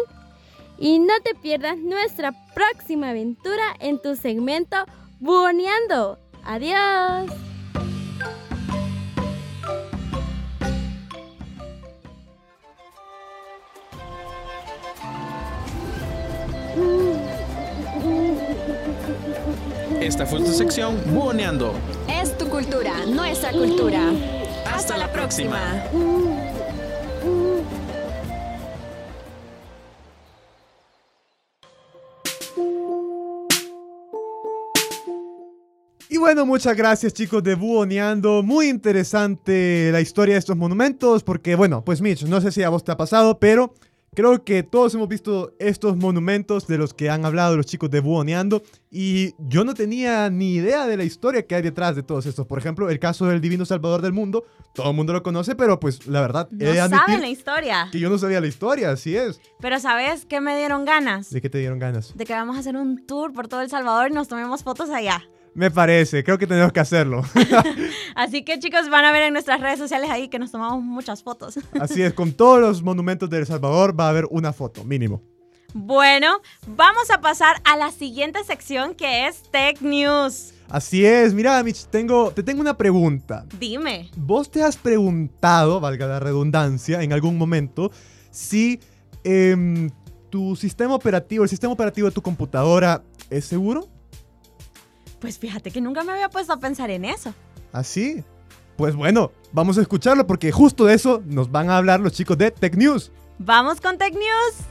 Y 0.78 1.00
no 1.00 1.14
te 1.24 1.34
pierdas 1.34 1.78
nuestra 1.78 2.30
próxima 2.54 3.10
aventura 3.10 3.64
en 3.80 4.00
tu 4.00 4.14
segmento 4.14 4.76
Buoneando. 5.18 6.20
Adiós. 6.44 7.28
Esta 20.08 20.24
fue 20.24 20.38
tu 20.38 20.50
sección 20.52 20.96
Buoneando. 21.12 21.74
Es 22.08 22.38
tu 22.38 22.48
cultura, 22.48 23.04
nuestra 23.04 23.52
cultura. 23.52 24.10
Hasta 24.64 24.96
la 24.96 25.12
próxima. 25.12 25.60
Y 36.08 36.16
bueno, 36.16 36.46
muchas 36.46 36.74
gracias 36.74 37.12
chicos 37.12 37.42
de 37.42 37.54
Buoneando. 37.54 38.42
Muy 38.42 38.68
interesante 38.68 39.90
la 39.92 40.00
historia 40.00 40.36
de 40.36 40.38
estos 40.38 40.56
monumentos 40.56 41.22
porque, 41.22 41.54
bueno, 41.54 41.84
pues 41.84 42.00
Mitch, 42.00 42.22
no 42.22 42.40
sé 42.40 42.50
si 42.50 42.62
a 42.62 42.70
vos 42.70 42.82
te 42.82 42.92
ha 42.92 42.96
pasado, 42.96 43.38
pero 43.38 43.74
creo 44.14 44.42
que 44.44 44.62
todos 44.62 44.94
hemos 44.94 45.08
visto 45.08 45.54
estos 45.58 45.96
monumentos 45.96 46.66
de 46.66 46.78
los 46.78 46.94
que 46.94 47.10
han 47.10 47.24
hablado 47.24 47.56
los 47.56 47.66
chicos 47.66 47.90
de 47.90 48.00
Buoneando 48.00 48.62
y 48.90 49.34
yo 49.38 49.64
no 49.64 49.74
tenía 49.74 50.28
ni 50.30 50.54
idea 50.54 50.86
de 50.86 50.96
la 50.96 51.04
historia 51.04 51.46
que 51.46 51.54
hay 51.54 51.62
detrás 51.62 51.94
de 51.96 52.02
todos 52.02 52.26
estos. 52.26 52.46
Por 52.46 52.58
ejemplo, 52.58 52.88
el 52.90 52.98
caso 52.98 53.26
del 53.26 53.40
Divino 53.40 53.64
Salvador 53.64 54.02
del 54.02 54.12
Mundo, 54.12 54.44
todo 54.74 54.90
el 54.90 54.96
mundo 54.96 55.12
lo 55.12 55.22
conoce, 55.22 55.54
pero 55.54 55.78
pues 55.78 56.06
la 56.06 56.20
verdad, 56.20 56.48
No 56.50 56.66
he 56.66 56.76
saben 56.76 57.20
la 57.20 57.28
historia. 57.28 57.88
que 57.92 57.98
yo 58.00 58.08
no 58.10 58.18
sabía 58.18 58.40
la 58.40 58.46
historia, 58.46 58.90
así 58.90 59.16
es. 59.16 59.40
Pero 59.60 59.78
¿sabes 59.78 60.24
qué 60.24 60.40
me 60.40 60.56
dieron 60.56 60.84
ganas? 60.84 61.30
¿De 61.30 61.40
qué 61.40 61.50
te 61.50 61.58
dieron 61.58 61.78
ganas? 61.78 62.16
De 62.16 62.24
que 62.24 62.32
vamos 62.32 62.56
a 62.56 62.60
hacer 62.60 62.76
un 62.76 63.06
tour 63.06 63.32
por 63.32 63.48
todo 63.48 63.60
El 63.60 63.70
Salvador 63.70 64.10
y 64.10 64.14
nos 64.14 64.28
tomemos 64.28 64.62
fotos 64.62 64.90
allá. 64.90 65.22
Me 65.54 65.70
parece, 65.70 66.22
creo 66.22 66.38
que 66.38 66.46
tenemos 66.46 66.72
que 66.72 66.80
hacerlo. 66.80 67.22
Así 68.14 68.44
que 68.44 68.58
chicos 68.58 68.88
van 68.90 69.04
a 69.04 69.12
ver 69.12 69.22
en 69.22 69.32
nuestras 69.32 69.60
redes 69.60 69.78
sociales 69.78 70.10
ahí 70.10 70.28
que 70.28 70.38
nos 70.38 70.52
tomamos 70.52 70.82
muchas 70.82 71.22
fotos. 71.22 71.58
Así 71.80 72.02
es, 72.02 72.12
con 72.12 72.32
todos 72.32 72.60
los 72.60 72.82
monumentos 72.82 73.28
de 73.30 73.38
El 73.38 73.46
Salvador 73.46 73.98
va 73.98 74.06
a 74.06 74.10
haber 74.10 74.26
una 74.30 74.52
foto, 74.52 74.84
mínimo. 74.84 75.22
Bueno, 75.74 76.40
vamos 76.66 77.10
a 77.10 77.20
pasar 77.20 77.60
a 77.64 77.76
la 77.76 77.90
siguiente 77.90 78.42
sección 78.44 78.94
que 78.94 79.26
es 79.26 79.42
Tech 79.50 79.80
News. 79.82 80.54
Así 80.70 81.04
es, 81.04 81.34
mira, 81.34 81.62
Mitch, 81.62 81.86
tengo, 81.86 82.30
te 82.30 82.42
tengo 82.42 82.60
una 82.60 82.76
pregunta. 82.76 83.46
Dime. 83.58 84.10
¿Vos 84.16 84.50
te 84.50 84.62
has 84.62 84.76
preguntado, 84.76 85.80
valga 85.80 86.06
la 86.06 86.20
redundancia, 86.20 87.02
en 87.02 87.12
algún 87.12 87.38
momento, 87.38 87.90
si 88.30 88.80
em, 89.24 89.90
tu 90.30 90.56
sistema 90.56 90.94
operativo, 90.94 91.42
el 91.44 91.50
sistema 91.50 91.72
operativo 91.72 92.08
de 92.08 92.14
tu 92.14 92.22
computadora 92.22 93.02
es 93.30 93.44
seguro? 93.44 93.88
Pues 95.20 95.38
fíjate 95.38 95.70
que 95.70 95.80
nunca 95.80 96.04
me 96.04 96.12
había 96.12 96.28
puesto 96.28 96.52
a 96.52 96.58
pensar 96.58 96.90
en 96.90 97.04
eso. 97.04 97.34
¿Así? 97.72 98.24
Pues 98.76 98.94
bueno, 98.94 99.32
vamos 99.52 99.76
a 99.78 99.80
escucharlo 99.80 100.26
porque 100.26 100.52
justo 100.52 100.84
de 100.84 100.94
eso 100.94 101.22
nos 101.26 101.50
van 101.50 101.68
a 101.70 101.76
hablar 101.76 102.00
los 102.00 102.12
chicos 102.12 102.38
de 102.38 102.50
Tech 102.50 102.76
News. 102.76 103.10
Vamos 103.38 103.80
con 103.80 103.98
Tech 103.98 104.14
News. 104.14 104.68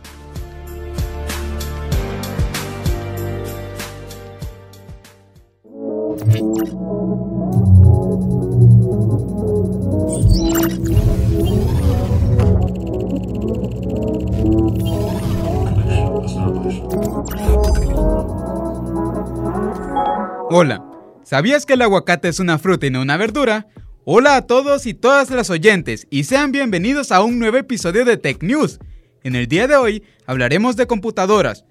Hola, 20.50 20.82
¿sabías 21.26 21.66
que 21.66 21.74
el 21.74 21.82
aguacate 21.82 22.30
es 22.30 22.40
una 22.40 22.58
fruta 22.58 22.86
y 22.86 22.90
no 22.90 23.02
una 23.02 23.18
verdura? 23.18 23.68
Hola 24.06 24.38
a 24.38 24.42
todos 24.44 24.86
y 24.86 24.94
todas 24.94 25.30
las 25.30 25.50
oyentes 25.50 26.08
y 26.10 26.24
sean 26.24 26.54
bienvenidos 26.54 27.12
a 27.12 27.22
un 27.22 27.38
nuevo 27.38 27.58
episodio 27.58 28.06
de 28.06 28.16
Tech 28.16 28.42
News. 28.42 28.80
En 29.24 29.36
el 29.36 29.50
día 29.50 29.68
de 29.68 29.76
hoy 29.76 30.04
hablaremos 30.26 30.78
de 30.78 30.88
computadoras. 30.88 31.66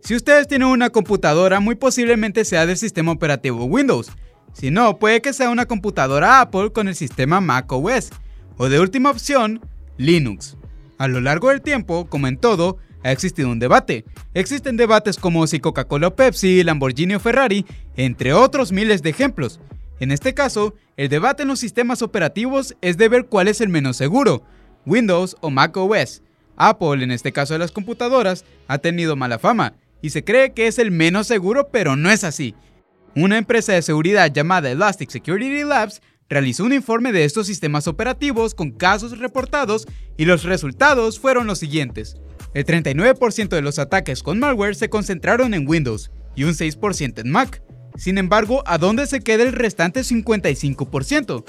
Si 0.00 0.16
ustedes 0.16 0.48
tienen 0.48 0.66
una 0.66 0.90
computadora, 0.90 1.60
muy 1.60 1.76
posiblemente 1.76 2.44
sea 2.44 2.66
del 2.66 2.76
sistema 2.76 3.12
operativo 3.12 3.66
Windows. 3.66 4.10
Si 4.52 4.72
no, 4.72 4.98
puede 4.98 5.22
que 5.22 5.32
sea 5.32 5.50
una 5.50 5.66
computadora 5.66 6.40
Apple 6.40 6.72
con 6.72 6.88
el 6.88 6.96
sistema 6.96 7.40
macOS. 7.40 8.10
O 8.56 8.68
de 8.68 8.80
última 8.80 9.10
opción, 9.12 9.60
Linux. 9.96 10.56
A 10.98 11.06
lo 11.06 11.20
largo 11.20 11.50
del 11.50 11.62
tiempo, 11.62 12.08
como 12.08 12.26
en 12.26 12.36
todo, 12.36 12.78
ha 13.08 13.12
existido 13.12 13.50
un 13.50 13.58
debate. 13.58 14.04
Existen 14.34 14.76
debates 14.76 15.16
como 15.16 15.46
si 15.46 15.60
Coca-Cola 15.60 16.08
o 16.08 16.16
Pepsi, 16.16 16.62
Lamborghini 16.62 17.14
o 17.14 17.20
Ferrari, 17.20 17.64
entre 17.96 18.34
otros 18.34 18.70
miles 18.70 19.02
de 19.02 19.10
ejemplos. 19.10 19.60
En 19.98 20.12
este 20.12 20.34
caso, 20.34 20.74
el 20.96 21.08
debate 21.08 21.42
en 21.42 21.48
los 21.48 21.58
sistemas 21.58 22.02
operativos 22.02 22.76
es 22.82 22.96
de 22.98 23.08
ver 23.08 23.26
cuál 23.26 23.48
es 23.48 23.60
el 23.60 23.68
menos 23.68 23.96
seguro, 23.96 24.42
Windows 24.86 25.36
o 25.40 25.50
macOS. 25.50 26.22
Apple, 26.56 27.02
en 27.02 27.10
este 27.10 27.32
caso 27.32 27.54
de 27.54 27.60
las 27.60 27.72
computadoras, 27.72 28.44
ha 28.66 28.78
tenido 28.78 29.16
mala 29.16 29.38
fama 29.38 29.74
y 30.02 30.10
se 30.10 30.22
cree 30.22 30.52
que 30.52 30.66
es 30.66 30.78
el 30.78 30.90
menos 30.90 31.26
seguro, 31.26 31.68
pero 31.70 31.96
no 31.96 32.10
es 32.10 32.24
así. 32.24 32.54
Una 33.16 33.38
empresa 33.38 33.72
de 33.72 33.82
seguridad 33.82 34.32
llamada 34.32 34.70
Elastic 34.70 35.10
Security 35.10 35.64
Labs 35.64 36.02
realizó 36.28 36.64
un 36.64 36.74
informe 36.74 37.10
de 37.10 37.24
estos 37.24 37.46
sistemas 37.46 37.88
operativos 37.88 38.54
con 38.54 38.70
casos 38.70 39.18
reportados 39.18 39.86
y 40.16 40.26
los 40.26 40.44
resultados 40.44 41.18
fueron 41.18 41.46
los 41.46 41.58
siguientes. 41.58 42.16
El 42.54 42.64
39% 42.64 43.48
de 43.48 43.62
los 43.62 43.78
ataques 43.78 44.22
con 44.22 44.38
malware 44.38 44.74
se 44.74 44.88
concentraron 44.88 45.54
en 45.54 45.68
Windows 45.68 46.10
y 46.34 46.44
un 46.44 46.52
6% 46.52 47.20
en 47.20 47.30
Mac. 47.30 47.62
Sin 47.96 48.16
embargo, 48.16 48.62
¿a 48.66 48.78
dónde 48.78 49.06
se 49.06 49.20
queda 49.20 49.42
el 49.42 49.52
restante 49.52 50.00
55%? 50.00 51.44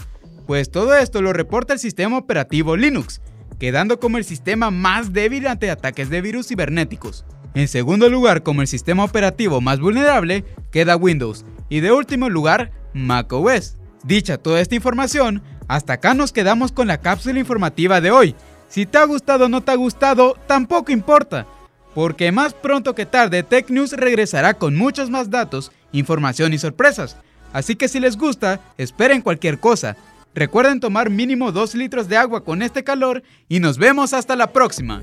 Pues 0.47 0.71
todo 0.71 0.95
esto 0.95 1.21
lo 1.21 1.31
reporta 1.31 1.73
el 1.73 1.79
sistema 1.79 2.17
operativo 2.17 2.75
Linux, 2.75 3.21
quedando 3.59 3.99
como 3.99 4.17
el 4.17 4.23
sistema 4.23 4.71
más 4.71 5.13
débil 5.13 5.47
ante 5.47 5.69
ataques 5.69 6.09
de 6.09 6.21
virus 6.21 6.47
cibernéticos. 6.47 7.25
En 7.53 7.67
segundo 7.67 8.09
lugar, 8.09 8.43
como 8.43 8.61
el 8.61 8.67
sistema 8.67 9.03
operativo 9.03 9.61
más 9.61 9.79
vulnerable, 9.79 10.43
queda 10.71 10.95
Windows 10.95 11.45
y 11.69 11.81
de 11.81 11.91
último 11.91 12.29
lugar, 12.29 12.71
macOS. 12.93 13.77
Dicha 14.03 14.37
toda 14.37 14.61
esta 14.61 14.75
información, 14.75 15.43
hasta 15.67 15.93
acá 15.93 16.13
nos 16.13 16.31
quedamos 16.31 16.71
con 16.71 16.87
la 16.87 16.99
cápsula 16.99 17.39
informativa 17.39 18.01
de 18.01 18.11
hoy. 18.11 18.35
Si 18.69 18.85
te 18.85 18.99
ha 18.99 19.05
gustado 19.05 19.45
o 19.45 19.49
no 19.49 19.61
te 19.61 19.71
ha 19.71 19.75
gustado, 19.75 20.37
tampoco 20.45 20.91
importa, 20.91 21.47
porque 21.95 22.31
más 22.31 22.53
pronto 22.53 22.93
que 22.93 23.07
tarde 23.07 23.41
Tech 23.41 23.69
News 23.69 23.93
regresará 23.93 24.53
con 24.53 24.75
muchos 24.75 25.09
más 25.09 25.31
datos, 25.31 25.71
información 25.91 26.53
y 26.53 26.59
sorpresas. 26.59 27.17
Así 27.51 27.75
que 27.75 27.87
si 27.87 27.99
les 27.99 28.15
gusta, 28.15 28.59
esperen 28.77 29.23
cualquier 29.23 29.59
cosa. 29.59 29.97
Recuerden 30.35 30.79
tomar 30.79 31.09
mínimo 31.09 31.51
2 31.51 31.73
litros 31.73 32.07
de 32.07 32.17
agua 32.17 32.43
con 32.43 32.61
este 32.61 32.83
calor 32.83 33.23
y 33.47 33.59
nos 33.59 33.79
vemos 33.79 34.13
hasta 34.13 34.35
la 34.35 34.53
próxima. 34.53 35.01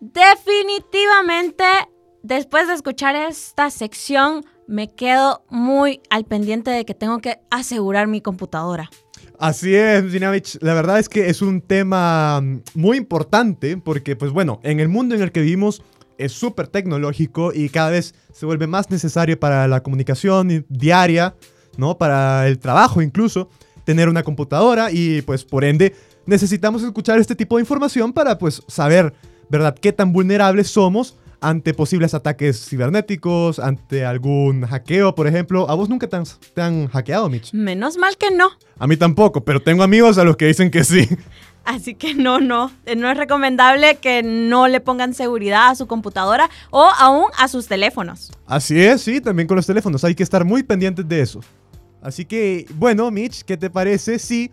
Definitivamente, 0.00 1.64
después 2.24 2.66
de 2.66 2.74
escuchar 2.74 3.14
esta 3.14 3.70
sección, 3.70 4.44
me 4.66 4.92
quedo 4.92 5.44
muy 5.50 6.00
al 6.10 6.24
pendiente 6.24 6.70
de 6.70 6.84
que 6.84 6.94
tengo 6.94 7.18
que 7.18 7.38
asegurar 7.50 8.08
mi 8.08 8.20
computadora. 8.20 8.90
Así 9.38 9.74
es, 9.74 10.10
Dinamich. 10.10 10.58
La 10.62 10.74
verdad 10.74 10.98
es 10.98 11.08
que 11.08 11.28
es 11.28 11.42
un 11.42 11.60
tema 11.60 12.40
mm, 12.40 12.62
muy 12.74 12.96
importante 12.96 13.76
porque, 13.76 14.16
pues 14.16 14.32
bueno, 14.32 14.58
en 14.62 14.80
el 14.80 14.88
mundo 14.88 15.14
en 15.14 15.22
el 15.22 15.32
que 15.32 15.42
vivimos 15.42 15.82
es 16.16 16.32
súper 16.32 16.68
tecnológico 16.68 17.52
y 17.52 17.68
cada 17.68 17.90
vez 17.90 18.14
se 18.32 18.46
vuelve 18.46 18.66
más 18.66 18.90
necesario 18.90 19.38
para 19.38 19.68
la 19.68 19.82
comunicación 19.82 20.64
diaria, 20.68 21.34
¿no? 21.76 21.98
Para 21.98 22.48
el 22.48 22.58
trabajo 22.58 23.02
incluso, 23.02 23.50
tener 23.84 24.08
una 24.08 24.22
computadora 24.22 24.90
y 24.90 25.20
pues 25.22 25.44
por 25.44 25.64
ende 25.64 25.94
necesitamos 26.24 26.82
escuchar 26.82 27.18
este 27.18 27.34
tipo 27.34 27.56
de 27.56 27.62
información 27.62 28.12
para 28.12 28.38
pues 28.38 28.62
saber, 28.66 29.12
¿verdad?, 29.50 29.76
qué 29.78 29.92
tan 29.92 30.12
vulnerables 30.12 30.68
somos 30.68 31.16
ante 31.44 31.74
posibles 31.74 32.14
ataques 32.14 32.68
cibernéticos, 32.68 33.58
ante 33.58 34.04
algún 34.04 34.66
hackeo, 34.66 35.14
por 35.14 35.26
ejemplo. 35.26 35.68
¿A 35.68 35.74
vos 35.74 35.88
nunca 35.88 36.06
te 36.08 36.16
han, 36.16 36.24
te 36.54 36.62
han 36.62 36.88
hackeado, 36.88 37.28
Mitch? 37.28 37.52
Menos 37.52 37.98
mal 37.98 38.16
que 38.16 38.30
no. 38.30 38.50
A 38.78 38.86
mí 38.86 38.96
tampoco, 38.96 39.44
pero 39.44 39.60
tengo 39.60 39.82
amigos 39.82 40.16
a 40.18 40.24
los 40.24 40.36
que 40.36 40.46
dicen 40.46 40.70
que 40.70 40.84
sí. 40.84 41.08
Así 41.64 41.94
que 41.94 42.14
no, 42.14 42.40
no, 42.40 42.70
eh, 42.84 42.96
no 42.96 43.10
es 43.10 43.16
recomendable 43.16 43.96
que 43.96 44.22
no 44.22 44.68
le 44.68 44.80
pongan 44.80 45.14
seguridad 45.14 45.68
a 45.68 45.74
su 45.74 45.86
computadora 45.86 46.50
o 46.70 46.90
aún 46.98 47.26
a 47.38 47.48
sus 47.48 47.66
teléfonos. 47.66 48.32
Así 48.46 48.80
es, 48.80 49.02
sí, 49.02 49.20
también 49.20 49.46
con 49.46 49.56
los 49.56 49.66
teléfonos. 49.66 50.04
Hay 50.04 50.14
que 50.14 50.22
estar 50.22 50.44
muy 50.44 50.62
pendientes 50.62 51.06
de 51.08 51.20
eso. 51.20 51.40
Así 52.02 52.24
que, 52.24 52.66
bueno, 52.74 53.10
Mitch, 53.10 53.42
¿qué 53.44 53.56
te 53.56 53.70
parece 53.70 54.18
si 54.18 54.50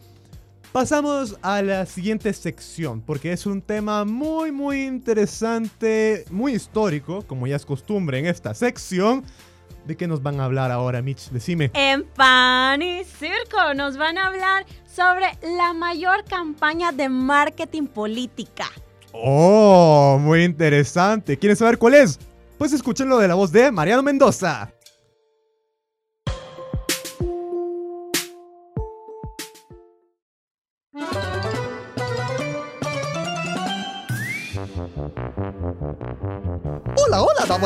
pasamos 0.72 1.38
a 1.42 1.62
la 1.62 1.86
siguiente 1.86 2.34
sección? 2.34 3.02
Porque 3.02 3.32
es 3.32 3.46
un 3.46 3.62
tema 3.62 4.06
muy, 4.06 4.52
muy 4.52 4.84
interesante, 4.84 6.26
muy 6.30 6.54
histórico, 6.54 7.24
como 7.28 7.48
ya 7.48 7.56
es 7.56 7.66
costumbre 7.66 8.20
en 8.20 8.26
esta 8.26 8.54
sección. 8.54 9.24
¿De 9.86 9.98
qué 9.98 10.08
nos 10.08 10.22
van 10.22 10.40
a 10.40 10.46
hablar 10.46 10.72
ahora, 10.72 11.02
Mitch? 11.02 11.30
Decime. 11.32 11.72
En 11.74 12.04
Pan 12.04 12.82
y 12.82 13.04
Circo 13.04 13.74
nos 13.76 13.98
van 13.98 14.18
a 14.18 14.28
hablar 14.28 14.66
sobre 14.86 15.26
la 15.58 15.74
mayor 15.74 16.24
campaña 16.26 16.92
de 16.92 17.10
marketing 17.10 17.88
política. 17.88 18.66
Oh, 19.12 20.18
muy 20.22 20.44
interesante. 20.44 21.38
¿Quieren 21.38 21.56
saber 21.56 21.78
cuál 21.78 21.96
es? 21.96 22.20
Pues 22.58 22.74
escúchenlo 22.74 23.18
de 23.18 23.28
la 23.28 23.34
voz 23.34 23.52
de 23.52 23.72
Mariano 23.72 24.04
Mendoza. 24.04 24.72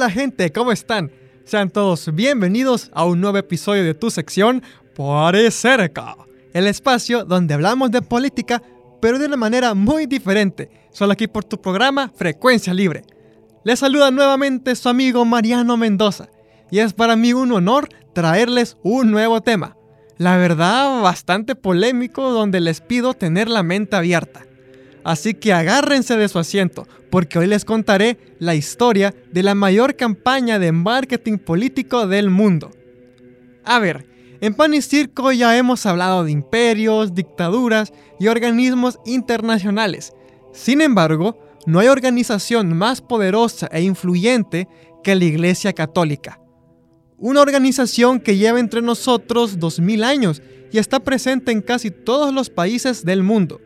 Hola 0.00 0.08
gente, 0.08 0.50
¿cómo 0.50 0.72
están? 0.72 1.12
Sean 1.44 1.68
todos 1.68 2.14
bienvenidos 2.14 2.90
a 2.94 3.04
un 3.04 3.20
nuevo 3.20 3.36
episodio 3.36 3.84
de 3.84 3.92
tu 3.92 4.10
sección 4.10 4.62
Por 4.94 5.36
cerca, 5.50 6.16
el 6.54 6.66
espacio 6.66 7.26
donde 7.26 7.52
hablamos 7.52 7.90
de 7.90 8.00
política, 8.00 8.62
pero 9.02 9.18
de 9.18 9.26
una 9.26 9.36
manera 9.36 9.74
muy 9.74 10.06
diferente, 10.06 10.70
solo 10.90 11.12
aquí 11.12 11.26
por 11.26 11.44
tu 11.44 11.60
programa 11.60 12.10
Frecuencia 12.16 12.72
Libre. 12.72 13.02
Les 13.62 13.80
saluda 13.80 14.10
nuevamente 14.10 14.74
su 14.74 14.88
amigo 14.88 15.26
Mariano 15.26 15.76
Mendoza, 15.76 16.30
y 16.70 16.78
es 16.78 16.94
para 16.94 17.14
mí 17.14 17.34
un 17.34 17.52
honor 17.52 17.90
traerles 18.14 18.78
un 18.82 19.10
nuevo 19.10 19.42
tema. 19.42 19.76
La 20.16 20.38
verdad, 20.38 21.02
bastante 21.02 21.56
polémico, 21.56 22.30
donde 22.30 22.60
les 22.60 22.80
pido 22.80 23.12
tener 23.12 23.50
la 23.50 23.62
mente 23.62 23.96
abierta. 23.96 24.46
Así 25.04 25.34
que 25.34 25.52
agárrense 25.52 26.16
de 26.16 26.28
su 26.28 26.38
asiento, 26.38 26.86
porque 27.10 27.38
hoy 27.38 27.46
les 27.46 27.64
contaré 27.64 28.18
la 28.38 28.54
historia 28.54 29.14
de 29.32 29.42
la 29.42 29.54
mayor 29.54 29.96
campaña 29.96 30.58
de 30.58 30.72
marketing 30.72 31.38
político 31.38 32.06
del 32.06 32.30
mundo. 32.30 32.70
A 33.64 33.78
ver, 33.78 34.06
en 34.40 34.54
Pan 34.54 34.74
y 34.74 34.82
Circo 34.82 35.32
ya 35.32 35.56
hemos 35.56 35.84
hablado 35.86 36.24
de 36.24 36.32
imperios, 36.32 37.14
dictaduras 37.14 37.92
y 38.18 38.28
organismos 38.28 38.98
internacionales. 39.04 40.12
Sin 40.52 40.80
embargo, 40.80 41.38
no 41.66 41.78
hay 41.78 41.88
organización 41.88 42.76
más 42.76 43.02
poderosa 43.02 43.68
e 43.70 43.82
influyente 43.82 44.66
que 45.02 45.14
la 45.14 45.24
Iglesia 45.24 45.72
Católica. 45.72 46.40
Una 47.18 47.42
organización 47.42 48.18
que 48.18 48.36
lleva 48.36 48.60
entre 48.60 48.80
nosotros 48.80 49.58
2000 49.58 50.04
años 50.04 50.42
y 50.72 50.78
está 50.78 51.00
presente 51.00 51.52
en 51.52 51.60
casi 51.60 51.90
todos 51.90 52.32
los 52.32 52.48
países 52.48 53.04
del 53.04 53.22
mundo. 53.22 53.60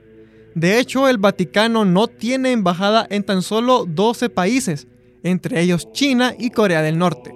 De 0.55 0.79
hecho, 0.79 1.09
el 1.09 1.19
Vaticano 1.19 1.85
no 1.85 2.07
tiene 2.07 2.53
embajada 2.53 3.07
en 3.11 3.25
tan 3.25 3.43
solo 3.43 3.87
12 3.87 4.31
países, 4.31 4.87
entre 5.23 5.61
ellos 5.61 5.91
China 5.93 6.35
y 6.39 6.51
Corea 6.51 6.83
del 6.83 6.99
Norte. 6.99 7.35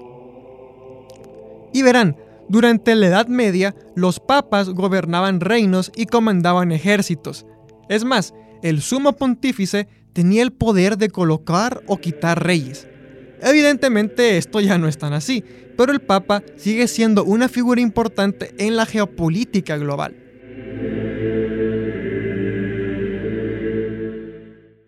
Y 1.72 1.82
verán, 1.82 2.16
durante 2.48 2.94
la 2.94 3.08
Edad 3.08 3.26
Media, 3.26 3.74
los 3.94 4.20
papas 4.20 4.70
gobernaban 4.70 5.40
reinos 5.40 5.90
y 5.96 6.06
comandaban 6.06 6.72
ejércitos. 6.72 7.44
Es 7.88 8.04
más, 8.04 8.34
el 8.62 8.80
sumo 8.80 9.14
pontífice 9.14 9.88
tenía 10.12 10.42
el 10.42 10.52
poder 10.52 10.96
de 10.96 11.10
colocar 11.10 11.82
o 11.86 11.98
quitar 11.98 12.42
reyes. 12.42 12.88
Evidentemente 13.40 14.36
esto 14.36 14.60
ya 14.60 14.78
no 14.78 14.88
es 14.88 14.98
tan 14.98 15.12
así, 15.12 15.44
pero 15.76 15.92
el 15.92 16.00
Papa 16.00 16.42
sigue 16.56 16.88
siendo 16.88 17.24
una 17.24 17.48
figura 17.48 17.80
importante 17.80 18.54
en 18.58 18.76
la 18.76 18.86
geopolítica 18.86 19.76
global. 19.76 20.16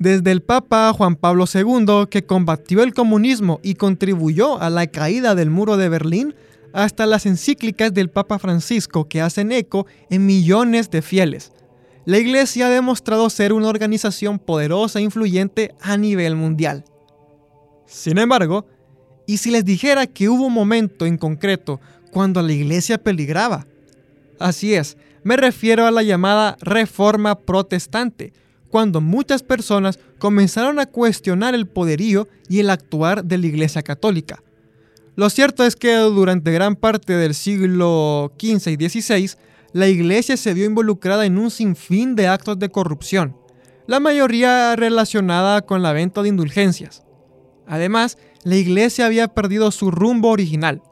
Desde 0.01 0.31
el 0.31 0.41
Papa 0.41 0.91
Juan 0.95 1.15
Pablo 1.15 1.45
II, 1.53 2.07
que 2.09 2.25
combatió 2.25 2.83
el 2.83 2.95
comunismo 2.95 3.61
y 3.63 3.75
contribuyó 3.75 4.59
a 4.59 4.71
la 4.71 4.87
caída 4.87 5.35
del 5.35 5.51
muro 5.51 5.77
de 5.77 5.91
Berlín, 5.91 6.35
hasta 6.73 7.05
las 7.05 7.27
encíclicas 7.27 7.93
del 7.93 8.09
Papa 8.09 8.39
Francisco 8.39 9.09
que 9.09 9.21
hacen 9.21 9.53
eco 9.53 9.87
en 10.09 10.25
millones 10.25 10.91
de 10.91 11.03
fieles. 11.03 11.53
La 12.07 12.17
Iglesia 12.17 12.69
ha 12.69 12.71
demostrado 12.71 13.29
ser 13.29 13.53
una 13.53 13.69
organización 13.69 14.39
poderosa 14.39 15.01
e 15.01 15.03
influyente 15.03 15.75
a 15.83 15.99
nivel 15.99 16.35
mundial. 16.35 16.87
Sin 17.85 18.17
embargo, 18.17 18.65
¿y 19.27 19.37
si 19.37 19.51
les 19.51 19.67
dijera 19.67 20.07
que 20.07 20.31
hubo 20.31 20.47
un 20.47 20.55
momento 20.55 21.05
en 21.05 21.19
concreto 21.19 21.79
cuando 22.11 22.41
la 22.41 22.53
Iglesia 22.53 22.97
peligraba? 22.97 23.67
Así 24.39 24.73
es, 24.73 24.97
me 25.25 25.37
refiero 25.37 25.87
a 25.87 25.91
la 25.91 26.03
llamada 26.03 26.57
Reforma 26.63 27.35
Protestante, 27.35 28.33
cuando 28.71 29.01
muchas 29.01 29.43
personas 29.43 29.99
comenzaron 30.19 30.79
a 30.79 30.87
cuestionar 30.87 31.55
el 31.55 31.67
poderío 31.67 32.29
y 32.49 32.61
el 32.61 32.71
actuar 32.71 33.25
de 33.25 33.39
la 33.39 33.47
Iglesia 33.47 33.83
Católica. 33.83 34.43
Lo 35.17 35.29
cierto 35.29 35.65
es 35.65 35.77
que 35.77 35.95
durante 35.97 36.53
gran 36.53 36.77
parte 36.77 37.15
del 37.15 37.35
siglo 37.35 38.33
XV 38.39 38.71
y 38.71 38.89
XVI, 38.89 39.31
la 39.73 39.89
Iglesia 39.89 40.37
se 40.37 40.55
vio 40.55 40.65
involucrada 40.65 41.27
en 41.27 41.39
un 41.39 41.51
sinfín 41.51 42.15
de 42.15 42.29
actos 42.29 42.59
de 42.59 42.71
corrupción, 42.71 43.37
la 43.87 44.01
mayoría 44.01 44.75
relacionada 44.77 45.63
con 45.63 45.83
la 45.83 45.93
venta 45.93 46.23
de 46.23 46.29
indulgencias. 46.29 47.03
Además, 47.67 48.19
la 48.45 48.57
Iglesia 48.57 49.07
había 49.07 49.29
perdido 49.29 49.71
su 49.71 49.91
rumbo 49.91 50.31
original. 50.31 50.83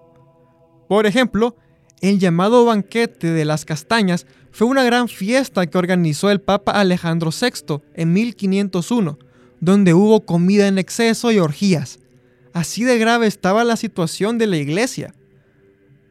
Por 0.88 1.06
ejemplo, 1.06 1.56
el 2.00 2.18
llamado 2.18 2.64
banquete 2.64 3.32
de 3.32 3.44
las 3.44 3.64
castañas 3.64 4.26
fue 4.58 4.66
una 4.66 4.82
gran 4.82 5.06
fiesta 5.06 5.68
que 5.68 5.78
organizó 5.78 6.32
el 6.32 6.40
Papa 6.40 6.72
Alejandro 6.72 7.30
VI 7.30 7.80
en 7.94 8.12
1501, 8.12 9.16
donde 9.60 9.94
hubo 9.94 10.26
comida 10.26 10.66
en 10.66 10.78
exceso 10.78 11.30
y 11.30 11.38
orgías. 11.38 12.00
Así 12.52 12.82
de 12.82 12.98
grave 12.98 13.28
estaba 13.28 13.62
la 13.62 13.76
situación 13.76 14.36
de 14.36 14.48
la 14.48 14.56
iglesia. 14.56 15.14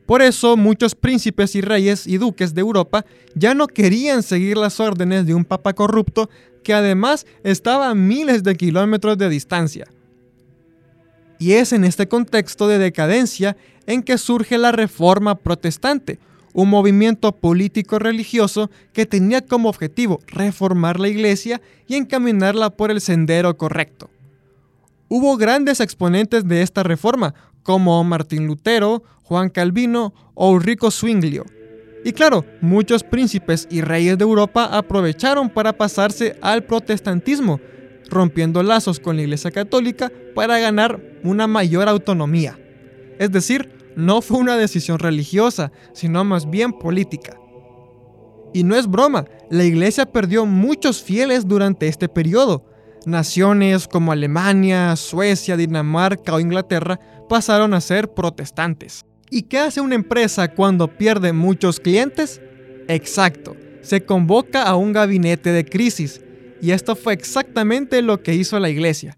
Por 0.06 0.22
eso 0.22 0.56
muchos 0.56 0.96
príncipes 0.96 1.56
y 1.56 1.62
reyes 1.62 2.08
y 2.08 2.20
duques 2.20 2.54
de 2.54 2.62
Europa 2.62 3.06
ya 3.36 3.54
no 3.54 3.68
querían 3.68 4.24
seguir 4.24 4.56
las 4.56 4.80
órdenes 4.80 5.26
de 5.26 5.34
un 5.34 5.44
papa 5.44 5.74
corrupto 5.74 6.30
que 6.64 6.74
además 6.74 7.26
estaba 7.44 7.90
a 7.90 7.96
miles 7.96 8.44
de 8.44 8.56
kilómetros 8.56 9.18
de 9.18 9.28
distancia. 9.28 9.88
Y 11.38 11.52
es 11.52 11.74
en 11.74 11.84
este 11.84 12.08
contexto 12.08 12.70
de 12.70 12.78
decadencia 12.78 13.58
en 13.88 14.04
que 14.04 14.18
surge 14.18 14.58
la 14.58 14.72
Reforma 14.72 15.36
Protestante, 15.36 16.18
un 16.58 16.72
movimiento 16.72 17.34
político-religioso 17.34 18.72
que 18.92 19.06
tenía 19.06 19.42
como 19.46 19.70
objetivo 19.70 20.22
reformar 20.26 21.00
la 21.00 21.08
iglesia 21.08 21.62
y 21.88 21.94
encaminarla 21.94 22.72
por 22.72 22.90
el 22.90 23.00
sendero 23.00 23.56
correcto. 23.58 24.10
Hubo 25.08 25.38
grandes 25.38 25.82
exponentes 25.82 26.48
de 26.48 26.64
esta 26.64 26.82
reforma, 26.82 27.36
como 27.62 28.04
Martín 28.04 28.48
Lutero, 28.48 29.04
Juan 29.22 29.52
Calvino 29.52 30.16
o 30.34 30.50
Ulrico 30.50 30.90
Zwinglio. 30.90 31.46
Y 32.04 32.12
claro, 32.12 32.44
muchos 32.60 33.04
príncipes 33.04 33.68
y 33.70 33.82
reyes 33.82 34.18
de 34.18 34.24
Europa 34.24 34.66
aprovecharon 34.66 35.52
para 35.52 35.74
pasarse 35.74 36.38
al 36.42 36.64
protestantismo, 36.64 37.60
rompiendo 38.10 38.64
lazos 38.64 39.00
con 39.00 39.16
la 39.16 39.22
Iglesia 39.22 39.52
Católica 39.52 40.12
para 40.34 40.58
ganar 40.58 41.00
una 41.22 41.46
mayor 41.46 41.88
autonomía. 41.88 42.58
Es 43.20 43.32
decir, 43.32 43.77
no 43.98 44.22
fue 44.22 44.38
una 44.38 44.56
decisión 44.58 45.00
religiosa, 45.00 45.72
sino 45.92 46.24
más 46.24 46.48
bien 46.48 46.72
política. 46.72 47.36
Y 48.54 48.64
no 48.64 48.76
es 48.76 48.88
broma, 48.88 49.26
la 49.50 49.64
iglesia 49.64 50.06
perdió 50.06 50.46
muchos 50.46 51.02
fieles 51.02 51.48
durante 51.48 51.88
este 51.88 52.08
periodo. 52.08 52.64
Naciones 53.08 53.88
como 53.88 54.12
Alemania, 54.12 54.96
Suecia, 54.96 55.58
Dinamarca 55.58 56.36
o 56.36 56.40
Inglaterra 56.40 57.00
pasaron 57.28 57.74
a 57.74 57.82
ser 57.82 58.14
protestantes. 58.14 59.04
¿Y 59.32 59.44
qué 59.44 59.58
hace 59.58 59.82
una 59.82 59.96
empresa 59.96 60.48
cuando 60.54 60.88
pierde 60.88 61.34
muchos 61.34 61.80
clientes? 61.80 62.40
Exacto, 62.88 63.56
se 63.82 64.06
convoca 64.06 64.62
a 64.62 64.76
un 64.76 64.94
gabinete 64.94 65.52
de 65.52 65.66
crisis. 65.66 66.22
Y 66.62 66.70
esto 66.70 66.96
fue 66.96 67.14
exactamente 67.14 68.04
lo 68.04 68.22
que 68.22 68.36
hizo 68.36 68.60
la 68.60 68.70
iglesia. 68.70 69.18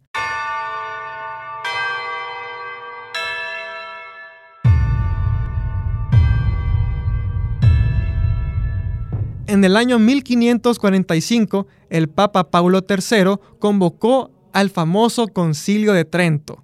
En 9.49 9.63
el 9.63 9.77
año 9.77 9.97
1545, 9.97 11.65
el 11.89 12.07
Papa 12.07 12.51
Paulo 12.51 12.85
III 12.87 13.39
convocó 13.57 14.29
al 14.53 14.69
famoso 14.69 15.27
Concilio 15.27 15.93
de 15.93 16.05
Trento. 16.05 16.63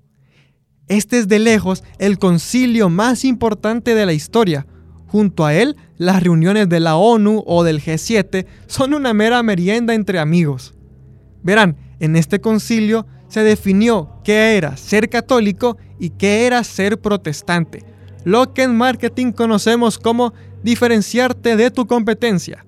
Este 0.88 1.18
es 1.18 1.28
de 1.28 1.40
lejos 1.40 1.84
el 1.98 2.20
concilio 2.20 2.90
más 2.90 3.26
importante 3.26 3.96
de 3.96 4.06
la 4.06 4.14
historia. 4.14 4.68
Junto 5.08 5.48
a 5.48 5.56
él, 5.56 5.78
las 5.98 6.22
reuniones 6.22 6.70
de 6.70 6.80
la 6.80 6.96
ONU 6.96 7.44
o 7.48 7.64
del 7.64 7.82
G7 7.82 8.46
son 8.68 8.94
una 8.94 9.16
mera 9.16 9.42
merienda 9.42 9.96
entre 9.96 10.20
amigos. 10.20 10.76
Verán, 11.42 11.78
en 12.00 12.16
este 12.16 12.40
concilio 12.40 13.08
se 13.30 13.42
definió 13.42 14.22
qué 14.24 14.58
era 14.58 14.78
ser 14.78 15.10
católico 15.10 15.78
y 16.00 16.12
qué 16.12 16.46
era 16.46 16.64
ser 16.64 17.02
protestante, 17.02 17.84
lo 18.26 18.54
que 18.54 18.62
en 18.62 18.78
marketing 18.78 19.32
conocemos 19.32 19.98
como 19.98 20.36
diferenciarte 20.62 21.56
de 21.56 21.72
tu 21.72 21.88
competencia. 21.88 22.64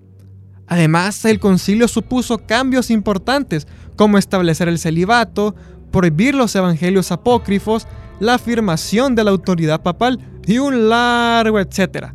Además, 0.68 1.24
el 1.26 1.40
concilio 1.40 1.88
supuso 1.88 2.40
cambios 2.40 2.92
importantes, 2.92 3.68
como 3.96 4.18
establecer 4.18 4.68
el 4.68 4.80
celibato, 4.80 5.56
prohibir 5.92 6.36
los 6.36 6.56
evangelios 6.56 7.12
apócrifos, 7.12 7.88
la 8.20 8.36
afirmación 8.36 9.16
de 9.16 9.24
la 9.24 9.32
autoridad 9.32 9.82
papal 9.82 10.20
y 10.46 10.58
un 10.58 10.90
largo 10.90 11.60
etcétera. 11.60 12.14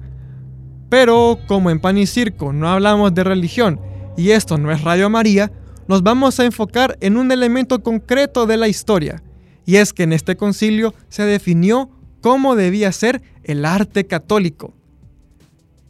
Pero 0.88 1.38
como 1.47 1.71
en 1.71 1.81
Pan 1.81 1.97
y 1.97 2.07
Circo 2.07 2.53
no 2.53 2.69
hablamos 2.69 3.15
de 3.15 3.25
religión 3.25 3.81
y 4.17 4.31
esto 4.31 4.59
no 4.59 4.71
es 4.71 4.83
Radio 4.83 5.09
María, 5.09 5.51
nos 5.88 6.03
vamos 6.03 6.38
a 6.38 6.45
enfocar 6.45 6.99
en 7.01 7.17
un 7.17 7.33
elemento 7.33 7.83
concreto 7.83 8.47
de 8.47 8.57
la 8.57 8.69
historia, 8.69 9.23
y 9.65 9.77
es 9.77 9.93
que 9.93 10.05
en 10.05 10.12
este 10.12 10.37
concilio 10.37 10.95
se 11.09 11.25
definió 11.25 11.91
cómo 12.21 12.57
debía 12.57 12.93
ser 12.93 13.23
el 13.43 13.65
arte 13.65 14.07
católico. 14.07 14.75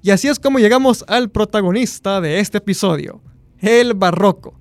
Y 0.02 0.10
así 0.10 0.26
es 0.26 0.40
como 0.40 0.58
llegamos 0.58 1.04
al 1.06 1.30
protagonista 1.30 2.20
de 2.20 2.40
este 2.40 2.58
episodio, 2.58 3.20
el 3.60 3.94
barroco. 3.94 4.58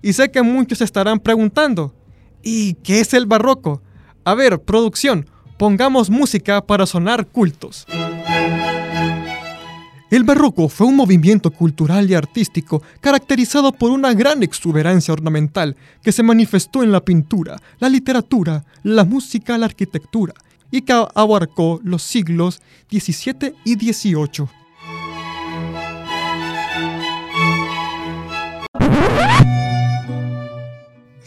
Y 0.00 0.14
sé 0.14 0.30
que 0.30 0.40
muchos 0.40 0.80
estarán 0.80 1.20
preguntando, 1.20 1.94
¿y 2.42 2.72
qué 2.74 3.00
es 3.00 3.12
el 3.12 3.26
barroco? 3.26 3.82
A 4.24 4.34
ver, 4.34 4.62
producción, 4.62 5.28
pongamos 5.58 6.08
música 6.08 6.62
para 6.66 6.86
sonar 6.86 7.26
cultos. 7.26 7.86
El 10.10 10.24
barroco 10.24 10.70
fue 10.70 10.86
un 10.86 10.96
movimiento 10.96 11.50
cultural 11.50 12.10
y 12.10 12.14
artístico 12.14 12.82
caracterizado 13.02 13.72
por 13.72 13.90
una 13.90 14.14
gran 14.14 14.42
exuberancia 14.42 15.12
ornamental 15.12 15.76
que 16.02 16.12
se 16.12 16.22
manifestó 16.22 16.82
en 16.82 16.92
la 16.92 17.04
pintura, 17.04 17.56
la 17.78 17.90
literatura, 17.90 18.64
la 18.82 19.04
música, 19.04 19.58
la 19.58 19.66
arquitectura 19.66 20.32
y 20.70 20.80
que 20.80 20.92
abarcó 21.14 21.78
los 21.84 22.02
siglos 22.02 22.62
XVII 22.90 23.54
y 23.64 23.74
XVIII. 23.74 24.61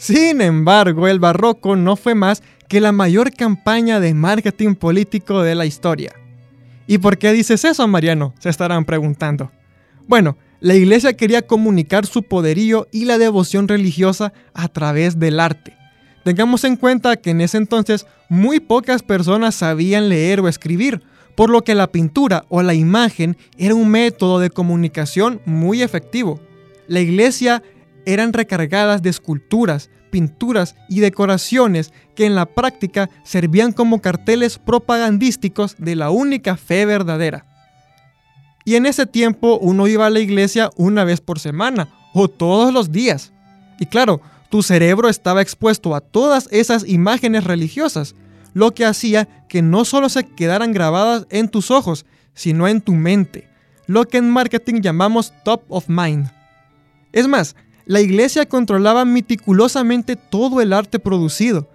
Sin 0.06 0.40
embargo, 0.40 1.08
el 1.08 1.18
barroco 1.18 1.74
no 1.74 1.96
fue 1.96 2.14
más 2.14 2.40
que 2.68 2.80
la 2.80 2.92
mayor 2.92 3.32
campaña 3.32 3.98
de 3.98 4.14
marketing 4.14 4.76
político 4.76 5.42
de 5.42 5.56
la 5.56 5.66
historia. 5.66 6.12
¿Y 6.86 6.98
por 6.98 7.18
qué 7.18 7.32
dices 7.32 7.64
eso, 7.64 7.88
Mariano? 7.88 8.32
Se 8.38 8.48
estarán 8.48 8.84
preguntando. 8.84 9.50
Bueno, 10.06 10.38
la 10.60 10.76
iglesia 10.76 11.16
quería 11.16 11.42
comunicar 11.42 12.06
su 12.06 12.22
poderío 12.22 12.86
y 12.92 13.06
la 13.06 13.18
devoción 13.18 13.66
religiosa 13.66 14.32
a 14.54 14.68
través 14.68 15.18
del 15.18 15.40
arte. 15.40 15.76
Tengamos 16.22 16.62
en 16.62 16.76
cuenta 16.76 17.16
que 17.16 17.30
en 17.30 17.40
ese 17.40 17.56
entonces 17.56 18.06
muy 18.28 18.60
pocas 18.60 19.02
personas 19.02 19.56
sabían 19.56 20.08
leer 20.08 20.38
o 20.38 20.46
escribir, 20.46 21.02
por 21.34 21.50
lo 21.50 21.62
que 21.62 21.74
la 21.74 21.90
pintura 21.90 22.44
o 22.48 22.62
la 22.62 22.74
imagen 22.74 23.36
era 23.58 23.74
un 23.74 23.88
método 23.88 24.38
de 24.38 24.50
comunicación 24.50 25.40
muy 25.46 25.82
efectivo. 25.82 26.38
La 26.86 27.00
iglesia 27.00 27.64
eran 28.04 28.32
recargadas 28.32 29.02
de 29.02 29.10
esculturas, 29.10 29.90
pinturas 30.10 30.76
y 30.88 31.00
decoraciones 31.00 31.92
que 32.14 32.26
en 32.26 32.34
la 32.34 32.46
práctica 32.46 33.10
servían 33.24 33.72
como 33.72 34.00
carteles 34.00 34.58
propagandísticos 34.58 35.76
de 35.78 35.96
la 35.96 36.10
única 36.10 36.56
fe 36.56 36.86
verdadera. 36.86 37.46
Y 38.64 38.74
en 38.74 38.86
ese 38.86 39.06
tiempo 39.06 39.58
uno 39.60 39.86
iba 39.86 40.06
a 40.06 40.10
la 40.10 40.20
iglesia 40.20 40.70
una 40.76 41.04
vez 41.04 41.20
por 41.20 41.38
semana 41.38 41.88
o 42.12 42.28
todos 42.28 42.72
los 42.72 42.90
días. 42.90 43.32
Y 43.78 43.86
claro, 43.86 44.20
tu 44.50 44.62
cerebro 44.62 45.08
estaba 45.08 45.42
expuesto 45.42 45.94
a 45.94 46.00
todas 46.00 46.48
esas 46.50 46.88
imágenes 46.88 47.44
religiosas, 47.44 48.14
lo 48.54 48.72
que 48.72 48.84
hacía 48.84 49.28
que 49.48 49.62
no 49.62 49.84
solo 49.84 50.08
se 50.08 50.24
quedaran 50.24 50.72
grabadas 50.72 51.26
en 51.30 51.48
tus 51.48 51.70
ojos, 51.70 52.06
sino 52.34 52.66
en 52.68 52.80
tu 52.80 52.92
mente, 52.92 53.48
lo 53.86 54.08
que 54.08 54.18
en 54.18 54.30
marketing 54.30 54.80
llamamos 54.80 55.32
top 55.44 55.62
of 55.68 55.88
mind. 55.88 56.30
Es 57.12 57.28
más, 57.28 57.54
la 57.86 58.00
iglesia 58.00 58.46
controlaba 58.46 59.04
meticulosamente 59.04 60.16
todo 60.16 60.60
el 60.60 60.72
arte 60.72 60.98
producido. 60.98 61.68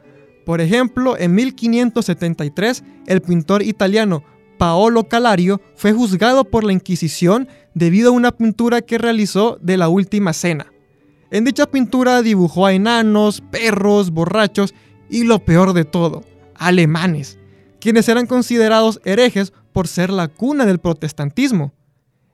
Por 0.45 0.59
ejemplo, 0.59 1.17
en 1.17 1.33
1573, 1.33 2.83
el 3.07 3.21
pintor 3.21 3.63
italiano 3.63 4.23
Paolo 4.57 5.07
Calario 5.07 5.61
fue 5.75 5.93
juzgado 5.93 6.43
por 6.43 6.63
la 6.63 6.73
Inquisición 6.73 7.47
debido 7.73 8.09
a 8.09 8.13
una 8.13 8.31
pintura 8.31 8.81
que 8.81 8.97
realizó 8.97 9.57
de 9.61 9.77
la 9.77 9.87
Última 9.87 10.33
Cena. 10.33 10.67
En 11.31 11.45
dicha 11.45 11.65
pintura 11.65 12.21
dibujó 12.21 12.65
a 12.65 12.73
enanos, 12.73 13.41
perros, 13.49 14.11
borrachos 14.11 14.75
y 15.09 15.23
lo 15.23 15.39
peor 15.39 15.71
de 15.73 15.85
todo, 15.85 16.23
alemanes, 16.55 17.39
quienes 17.79 18.09
eran 18.09 18.27
considerados 18.27 18.99
herejes 19.05 19.53
por 19.71 19.87
ser 19.87 20.09
la 20.09 20.27
cuna 20.27 20.65
del 20.65 20.79
protestantismo. 20.79 21.73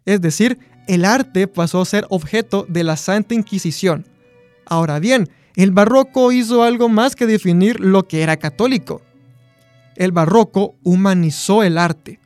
Es 0.06 0.20
decir, 0.20 0.58
el 0.88 1.06
arte 1.06 1.48
pasó 1.48 1.82
a 1.82 1.86
ser 1.86 2.06
objeto 2.10 2.66
de 2.68 2.84
la 2.84 2.98
Santa 2.98 3.36
Inquisición. 3.36 4.06
Ahora 4.66 5.00
bien, 5.00 5.30
el 5.56 5.72
barroco 5.72 6.32
hizo 6.32 6.64
algo 6.64 6.90
más 6.90 7.16
que 7.16 7.26
definir 7.26 7.80
lo 7.80 8.08
que 8.08 8.22
era 8.22 8.38
católico. 8.38 9.02
El 9.96 10.12
barroco 10.12 10.76
humanizó 10.84 11.64
el 11.64 11.78
arte. 11.78 12.20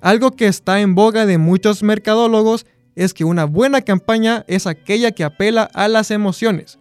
Algo 0.00 0.30
que 0.32 0.46
está 0.46 0.80
en 0.80 0.94
boga 0.94 1.26
de 1.26 1.38
muchos 1.38 1.82
mercadólogos 1.82 2.66
es 2.96 3.14
que 3.14 3.24
una 3.24 3.44
buena 3.44 3.82
campaña 3.82 4.44
es 4.48 4.66
aquella 4.66 5.12
que 5.12 5.24
apela 5.24 5.64
a 5.74 5.88
las 5.88 6.10
emociones. 6.10 6.78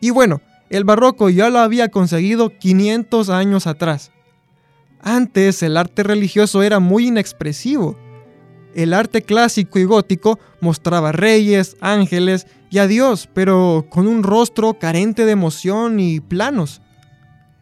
Y 0.00 0.10
bueno, 0.10 0.42
el 0.68 0.84
barroco 0.84 1.30
ya 1.30 1.50
lo 1.50 1.60
había 1.60 1.88
conseguido 1.88 2.50
500 2.58 3.30
años 3.30 3.66
atrás. 3.66 4.10
Antes 5.00 5.62
el 5.62 5.76
arte 5.76 6.02
religioso 6.02 6.62
era 6.62 6.80
muy 6.80 7.08
inexpresivo 7.08 7.96
el 8.74 8.92
arte 8.94 9.22
clásico 9.22 9.78
y 9.78 9.84
gótico 9.84 10.38
mostraba 10.60 11.12
reyes, 11.12 11.76
ángeles 11.80 12.46
y 12.70 12.78
a 12.78 12.86
Dios, 12.86 13.28
pero 13.32 13.86
con 13.88 14.06
un 14.06 14.22
rostro 14.22 14.74
carente 14.74 15.24
de 15.24 15.32
emoción 15.32 16.00
y 16.00 16.20
planos. 16.20 16.80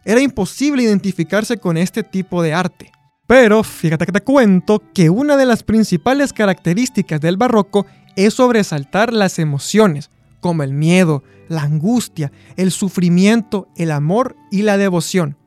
Era 0.05 0.21
imposible 0.21 0.83
identificarse 0.83 1.57
con 1.57 1.77
este 1.77 2.03
tipo 2.03 2.41
de 2.41 2.53
arte. 2.53 2.91
Pero 3.27 3.63
fíjate 3.63 4.05
que 4.05 4.11
te 4.11 4.21
cuento 4.21 4.81
que 4.93 5.09
una 5.09 5.37
de 5.37 5.45
las 5.45 5.63
principales 5.63 6.33
características 6.33 7.21
del 7.21 7.37
barroco 7.37 7.85
es 8.15 8.33
sobresaltar 8.33 9.13
las 9.13 9.39
emociones, 9.39 10.09
como 10.39 10.63
el 10.63 10.73
miedo, 10.73 11.23
la 11.47 11.63
angustia, 11.63 12.31
el 12.57 12.71
sufrimiento, 12.71 13.67
el 13.77 13.91
amor 13.91 14.35
y 14.51 14.63
la 14.63 14.77
devoción. 14.77 15.37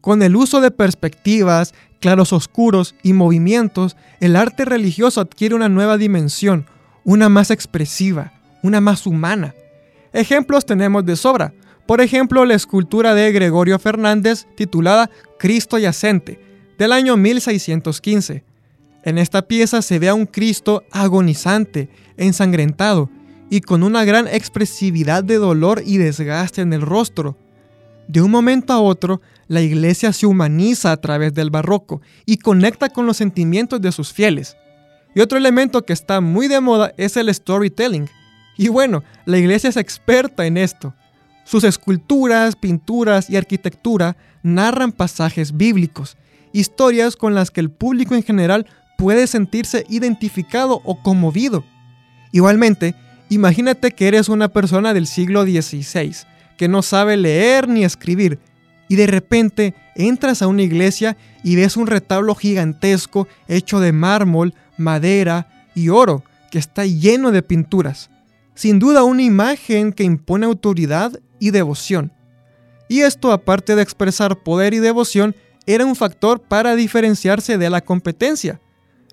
Con 0.00 0.22
el 0.22 0.36
uso 0.36 0.60
de 0.60 0.70
perspectivas, 0.70 1.74
claros 2.00 2.32
oscuros 2.32 2.94
y 3.02 3.12
movimientos, 3.12 3.96
el 4.20 4.36
arte 4.36 4.64
religioso 4.64 5.20
adquiere 5.20 5.54
una 5.54 5.68
nueva 5.68 5.98
dimensión, 5.98 6.66
una 7.04 7.28
más 7.28 7.50
expresiva, 7.50 8.32
una 8.62 8.80
más 8.80 9.06
humana. 9.06 9.54
Ejemplos 10.12 10.64
tenemos 10.64 11.04
de 11.04 11.16
sobra. 11.16 11.52
Por 11.86 12.00
ejemplo, 12.00 12.44
la 12.44 12.54
escultura 12.54 13.14
de 13.14 13.30
Gregorio 13.32 13.78
Fernández 13.78 14.46
titulada 14.56 15.10
Cristo 15.38 15.78
Yacente, 15.78 16.40
del 16.78 16.92
año 16.92 17.16
1615. 17.16 18.44
En 19.02 19.18
esta 19.18 19.42
pieza 19.42 19.82
se 19.82 19.98
ve 19.98 20.08
a 20.08 20.14
un 20.14 20.26
Cristo 20.26 20.84
agonizante, 20.90 21.88
ensangrentado 22.16 23.10
y 23.50 23.60
con 23.60 23.82
una 23.82 24.04
gran 24.04 24.28
expresividad 24.28 25.24
de 25.24 25.36
dolor 25.36 25.82
y 25.84 25.98
desgaste 25.98 26.62
en 26.62 26.72
el 26.72 26.82
rostro. 26.82 27.36
De 28.08 28.22
un 28.22 28.30
momento 28.30 28.72
a 28.72 28.80
otro, 28.80 29.20
la 29.50 29.60
iglesia 29.62 30.12
se 30.12 30.26
humaniza 30.26 30.92
a 30.92 30.96
través 30.98 31.34
del 31.34 31.50
barroco 31.50 32.00
y 32.24 32.36
conecta 32.36 32.88
con 32.88 33.04
los 33.04 33.16
sentimientos 33.16 33.80
de 33.80 33.90
sus 33.90 34.12
fieles. 34.12 34.56
Y 35.12 35.22
otro 35.22 35.36
elemento 35.36 35.84
que 35.84 35.92
está 35.92 36.20
muy 36.20 36.46
de 36.46 36.60
moda 36.60 36.94
es 36.96 37.16
el 37.16 37.34
storytelling. 37.34 38.08
Y 38.56 38.68
bueno, 38.68 39.02
la 39.24 39.38
iglesia 39.38 39.68
es 39.68 39.76
experta 39.76 40.46
en 40.46 40.56
esto. 40.56 40.94
Sus 41.44 41.64
esculturas, 41.64 42.54
pinturas 42.54 43.28
y 43.28 43.36
arquitectura 43.36 44.16
narran 44.44 44.92
pasajes 44.92 45.56
bíblicos, 45.56 46.16
historias 46.52 47.16
con 47.16 47.34
las 47.34 47.50
que 47.50 47.58
el 47.58 47.72
público 47.72 48.14
en 48.14 48.22
general 48.22 48.66
puede 48.96 49.26
sentirse 49.26 49.84
identificado 49.88 50.80
o 50.84 51.02
conmovido. 51.02 51.64
Igualmente, 52.30 52.94
imagínate 53.30 53.90
que 53.90 54.06
eres 54.06 54.28
una 54.28 54.46
persona 54.46 54.94
del 54.94 55.08
siglo 55.08 55.42
XVI, 55.42 56.14
que 56.56 56.68
no 56.68 56.82
sabe 56.82 57.16
leer 57.16 57.68
ni 57.68 57.82
escribir, 57.82 58.38
y 58.90 58.96
de 58.96 59.06
repente 59.06 59.72
entras 59.94 60.42
a 60.42 60.48
una 60.48 60.62
iglesia 60.62 61.16
y 61.44 61.54
ves 61.54 61.76
un 61.76 61.86
retablo 61.86 62.34
gigantesco 62.34 63.28
hecho 63.46 63.78
de 63.78 63.92
mármol, 63.92 64.52
madera 64.76 65.48
y 65.76 65.90
oro, 65.90 66.24
que 66.50 66.58
está 66.58 66.84
lleno 66.84 67.30
de 67.30 67.42
pinturas. 67.42 68.10
Sin 68.56 68.80
duda 68.80 69.04
una 69.04 69.22
imagen 69.22 69.92
que 69.92 70.02
impone 70.02 70.44
autoridad 70.44 71.12
y 71.38 71.52
devoción. 71.52 72.12
Y 72.88 73.02
esto, 73.02 73.30
aparte 73.30 73.76
de 73.76 73.82
expresar 73.82 74.42
poder 74.42 74.74
y 74.74 74.80
devoción, 74.80 75.36
era 75.66 75.86
un 75.86 75.94
factor 75.94 76.42
para 76.42 76.74
diferenciarse 76.74 77.58
de 77.58 77.70
la 77.70 77.82
competencia. 77.82 78.60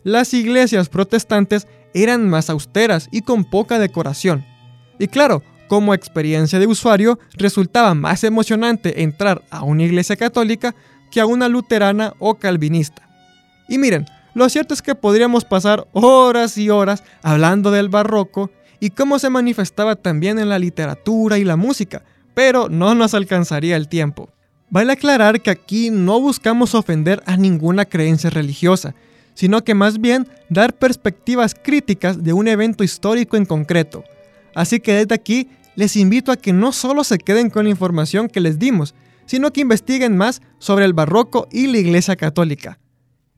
Las 0.03 0.33
iglesias 0.33 0.89
protestantes 0.89 1.67
eran 1.93 2.27
más 2.27 2.49
austeras 2.49 3.09
y 3.11 3.21
con 3.21 3.45
poca 3.45 3.77
decoración. 3.77 4.43
Y 4.97 5.07
claro, 5.07 5.43
como 5.67 5.93
experiencia 5.93 6.59
de 6.59 6.67
usuario, 6.67 7.19
resultaba 7.33 7.93
más 7.93 8.23
emocionante 8.23 9.03
entrar 9.03 9.43
a 9.49 9.63
una 9.63 9.83
iglesia 9.83 10.15
católica 10.15 10.75
que 11.11 11.21
a 11.21 11.25
una 11.25 11.47
luterana 11.49 12.13
o 12.19 12.35
calvinista. 12.35 13.07
Y 13.67 13.77
miren, 13.77 14.05
lo 14.33 14.49
cierto 14.49 14.73
es 14.73 14.81
que 14.81 14.95
podríamos 14.95 15.45
pasar 15.45 15.87
horas 15.93 16.57
y 16.57 16.69
horas 16.69 17.03
hablando 17.21 17.71
del 17.71 17.89
barroco 17.89 18.51
y 18.79 18.91
cómo 18.91 19.19
se 19.19 19.29
manifestaba 19.29 19.95
también 19.95 20.39
en 20.39 20.49
la 20.49 20.59
literatura 20.59 21.37
y 21.37 21.43
la 21.43 21.55
música, 21.55 22.03
pero 22.33 22.69
no 22.69 22.93
nos 22.95 23.13
alcanzaría 23.13 23.75
el 23.75 23.87
tiempo. 23.87 24.29
Vale 24.69 24.93
aclarar 24.93 25.41
que 25.41 25.49
aquí 25.49 25.89
no 25.89 26.19
buscamos 26.19 26.75
ofender 26.75 27.23
a 27.25 27.37
ninguna 27.37 27.85
creencia 27.85 28.29
religiosa, 28.29 28.93
sino 29.33 29.63
que 29.63 29.73
más 29.73 29.99
bien 29.99 30.27
dar 30.49 30.73
perspectivas 30.73 31.55
críticas 31.55 32.23
de 32.23 32.33
un 32.33 32.47
evento 32.47 32.83
histórico 32.83 33.37
en 33.37 33.45
concreto. 33.45 34.03
Así 34.53 34.79
que 34.79 34.93
desde 34.93 35.15
aquí 35.15 35.49
les 35.77 35.95
invito 35.95 36.31
a 36.31 36.37
que 36.37 36.53
no 36.53 36.71
solo 36.71 37.03
se 37.03 37.19
queden 37.19 37.51
con 37.51 37.65
la 37.65 37.69
información 37.69 38.29
que 38.29 38.41
les 38.41 38.57
dimos, 38.57 38.95
sino 39.27 39.53
que 39.53 39.61
investiguen 39.61 40.17
más 40.17 40.41
sobre 40.57 40.85
el 40.85 40.93
barroco 40.93 41.47
y 41.51 41.67
la 41.67 41.77
Iglesia 41.77 42.15
Católica. 42.15 42.79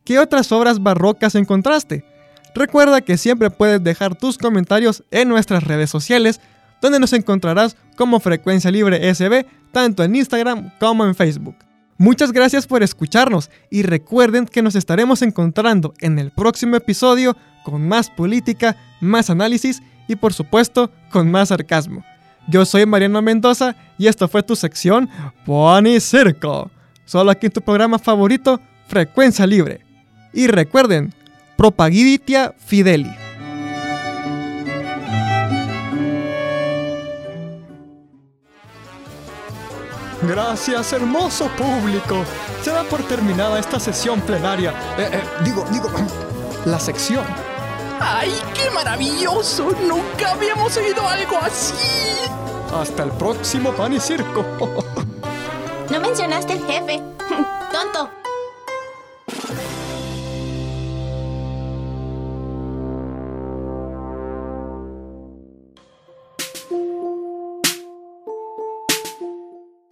¿Qué 0.05 0.19
otras 0.19 0.49
obras 0.53 0.81
barrocas 0.81 1.35
encontraste? 1.35 2.05
Recuerda 2.55 3.01
que 3.01 3.17
siempre 3.17 3.49
puedes 3.49 3.83
dejar 3.83 4.15
tus 4.15 4.37
comentarios 4.37 5.03
en 5.11 5.27
nuestras 5.27 5.65
redes 5.65 5.89
sociales 5.89 6.39
donde 6.81 7.01
nos 7.01 7.11
encontrarás 7.11 7.75
como 7.97 8.21
Frecuencia 8.21 8.71
Libre 8.71 9.13
SB, 9.13 9.45
tanto 9.73 10.01
en 10.01 10.15
Instagram 10.15 10.71
como 10.79 11.05
en 11.05 11.15
Facebook. 11.15 11.57
Muchas 11.97 12.31
gracias 12.31 12.65
por 12.65 12.83
escucharnos 12.83 13.51
y 13.69 13.81
recuerden 13.81 14.45
que 14.45 14.61
nos 14.61 14.75
estaremos 14.75 15.21
encontrando 15.23 15.93
en 15.99 16.17
el 16.19 16.31
próximo 16.31 16.77
episodio 16.77 17.35
con 17.65 17.85
más 17.85 18.09
política, 18.09 18.77
más 19.01 19.29
análisis 19.29 19.83
y 20.07 20.15
por 20.15 20.33
supuesto 20.33 20.89
con 21.11 21.29
más 21.29 21.49
sarcasmo. 21.49 22.01
Yo 22.49 22.65
soy 22.65 22.85
Mariano 22.85 23.21
Mendoza 23.21 23.75
y 23.97 24.07
esto 24.07 24.27
fue 24.27 24.41
tu 24.41 24.55
sección 24.55 25.07
Pony 25.45 25.99
Circo. 25.99 26.71
Solo 27.05 27.31
aquí 27.31 27.45
en 27.45 27.51
tu 27.51 27.61
programa 27.61 27.99
favorito, 27.99 28.59
Frecuencia 28.87 29.45
Libre. 29.45 29.85
Y 30.33 30.47
recuerden, 30.47 31.13
Propagiditia 31.55 32.53
Fideli. 32.57 33.11
Gracias, 40.23 40.93
hermoso 40.93 41.49
público. 41.57 42.23
Se 42.63 42.71
da 42.71 42.83
por 42.83 43.03
terminada 43.03 43.59
esta 43.59 43.79
sesión 43.79 44.21
plenaria. 44.21 44.71
Eh, 44.97 45.09
eh, 45.13 45.23
digo, 45.45 45.65
digo, 45.71 45.89
la 46.65 46.79
sección. 46.79 47.25
¡Ay, 47.99 48.33
qué 48.53 48.69
maravilloso! 48.71 49.71
Nunca 49.87 50.31
habíamos 50.31 50.75
oído 50.77 51.07
algo 51.07 51.37
así. 51.41 51.73
Hasta 52.73 53.03
el 53.03 53.11
próximo 53.11 53.71
pan 53.73 53.93
y 53.93 53.99
circo. 53.99 54.45
No 55.89 55.99
mencionaste 55.99 56.53
el 56.53 56.65
jefe. 56.65 57.01
Tonto. 57.71 58.09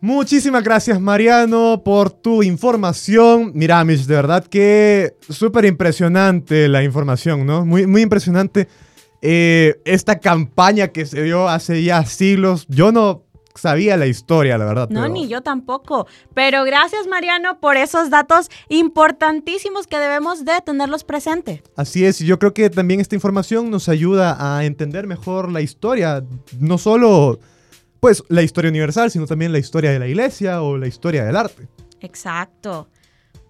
Muchísimas 0.08 0.64
gracias 0.64 1.02
Mariano 1.02 1.82
por 1.84 2.10
tu 2.10 2.42
información. 2.42 3.52
Mira, 3.54 3.84
Mitch, 3.84 4.06
de 4.06 4.16
verdad 4.16 4.46
que 4.46 5.18
súper 5.28 5.66
impresionante 5.66 6.70
la 6.70 6.82
información, 6.82 7.46
¿no? 7.46 7.66
Muy, 7.66 7.86
muy 7.88 8.04
impresionante 8.04 8.70
eh, 9.22 9.82
esta 9.84 10.18
campaña 10.22 10.88
que 10.88 11.06
se 11.06 11.24
dio 11.24 11.50
hace 11.50 11.84
ya 11.84 12.06
siglos. 12.06 12.66
Yo 12.70 12.94
no 12.94 13.26
sabía 13.56 13.98
la 13.98 14.06
historia, 14.06 14.58
la 14.58 14.64
verdad. 14.64 14.88
No, 14.90 15.02
pero- 15.02 15.14
ni 15.14 15.28
yo 15.28 15.42
tampoco. 15.42 16.08
Pero 16.34 16.64
gracias 16.64 17.06
Mariano 17.06 17.60
por 17.60 17.76
esos 17.76 18.10
datos 18.10 18.50
importantísimos 18.70 19.88
que 19.88 20.00
debemos 20.00 20.46
de 20.46 20.54
tenerlos 20.66 21.04
presentes. 21.04 21.64
Así 21.76 22.06
es, 22.06 22.22
y 22.22 22.26
yo 22.26 22.40
creo 22.40 22.54
que 22.54 22.70
también 22.70 23.02
esta 23.02 23.16
información 23.16 23.70
nos 23.70 23.90
ayuda 23.90 24.38
a 24.40 24.64
entender 24.64 25.06
mejor 25.06 25.52
la 25.52 25.60
historia, 25.60 26.24
no 26.62 26.78
solo 26.78 27.40
pues 28.00 28.24
la 28.30 28.42
historia 28.42 28.70
universal, 28.70 29.12
sino 29.12 29.26
también 29.26 29.52
la 29.52 29.60
historia 29.60 29.92
de 29.92 30.00
la 30.00 30.08
iglesia 30.08 30.62
o 30.62 30.78
la 30.78 30.88
historia 30.88 31.24
del 31.26 31.36
arte. 31.36 31.68
Exacto. 32.02 32.90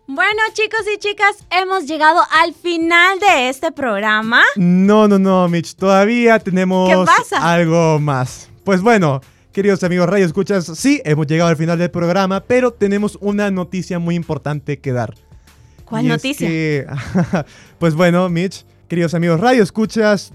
Bueno, 0.09 0.41
chicos 0.53 0.81
y 0.93 0.97
chicas, 0.99 1.35
hemos 1.51 1.85
llegado 1.85 2.21
al 2.41 2.53
final 2.53 3.19
de 3.19 3.49
este 3.49 3.71
programa. 3.73 4.41
No, 4.55 5.07
no, 5.07 5.19
no, 5.19 5.49
Mitch, 5.49 5.75
todavía 5.75 6.39
tenemos 6.39 6.89
¿Qué 6.89 7.03
pasa? 7.05 7.51
algo 7.53 7.99
más. 7.99 8.49
Pues 8.63 8.81
bueno, 8.81 9.19
queridos 9.51 9.83
amigos 9.83 10.07
Radio 10.07 10.25
Escuchas, 10.25 10.65
sí, 10.65 11.01
hemos 11.03 11.27
llegado 11.27 11.49
al 11.49 11.57
final 11.57 11.77
del 11.77 11.91
programa, 11.91 12.39
pero 12.41 12.71
tenemos 12.71 13.17
una 13.19 13.51
noticia 13.51 13.99
muy 13.99 14.15
importante 14.15 14.79
que 14.79 14.93
dar. 14.93 15.13
¿Cuál 15.83 16.03
Y 16.03 16.07
es 16.07 16.11
noticia? 16.13 16.47
que, 16.47 16.87
pues 17.79 17.93
bueno, 17.93 18.29
Mitch, 18.29 18.65
queridos 18.87 19.13
amigos 19.13 19.41
Radio 19.41 19.61
Escuchas, 19.61 20.31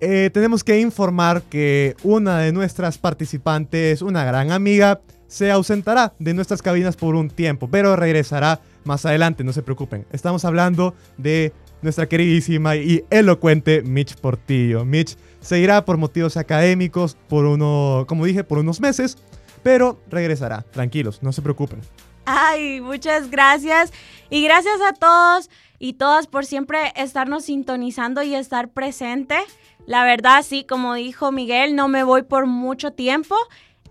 eh, 0.00 0.30
tenemos 0.32 0.64
que 0.64 0.80
informar 0.80 1.42
que 1.42 1.96
una 2.02 2.38
de 2.38 2.52
nuestras 2.52 2.98
participantes, 2.98 4.02
una 4.02 4.24
gran 4.24 4.50
amiga, 4.52 5.00
se 5.26 5.50
ausentará 5.50 6.14
de 6.18 6.34
nuestras 6.34 6.62
cabinas 6.62 6.96
por 6.96 7.14
un 7.14 7.28
tiempo, 7.28 7.68
pero 7.68 7.96
regresará 7.96 8.60
más 8.84 9.04
adelante, 9.04 9.44
no 9.44 9.52
se 9.52 9.62
preocupen. 9.62 10.06
Estamos 10.10 10.44
hablando 10.44 10.94
de 11.18 11.52
nuestra 11.82 12.08
queridísima 12.08 12.76
y 12.76 13.04
elocuente 13.10 13.82
Mitch 13.82 14.16
Portillo. 14.16 14.84
Mitch 14.84 15.16
seguirá 15.40 15.84
por 15.84 15.96
motivos 15.96 16.36
académicos, 16.36 17.16
por 17.28 17.44
uno, 17.44 18.04
como 18.08 18.24
dije, 18.24 18.42
por 18.42 18.58
unos 18.58 18.80
meses, 18.80 19.18
pero 19.62 20.00
regresará. 20.08 20.62
Tranquilos, 20.62 21.22
no 21.22 21.32
se 21.32 21.42
preocupen. 21.42 21.80
Ay, 22.24 22.80
muchas 22.80 23.30
gracias. 23.30 23.92
Y 24.30 24.42
gracias 24.44 24.80
a 24.86 24.92
todos 24.92 25.50
y 25.78 25.94
todas 25.94 26.26
por 26.26 26.44
siempre 26.44 26.92
estarnos 26.96 27.44
sintonizando 27.44 28.22
y 28.22 28.34
estar 28.34 28.68
presente. 28.68 29.36
La 29.88 30.04
verdad, 30.04 30.44
sí, 30.46 30.66
como 30.68 30.92
dijo 30.92 31.32
Miguel, 31.32 31.74
no 31.74 31.88
me 31.88 32.04
voy 32.04 32.22
por 32.22 32.44
mucho 32.44 32.92
tiempo. 32.92 33.34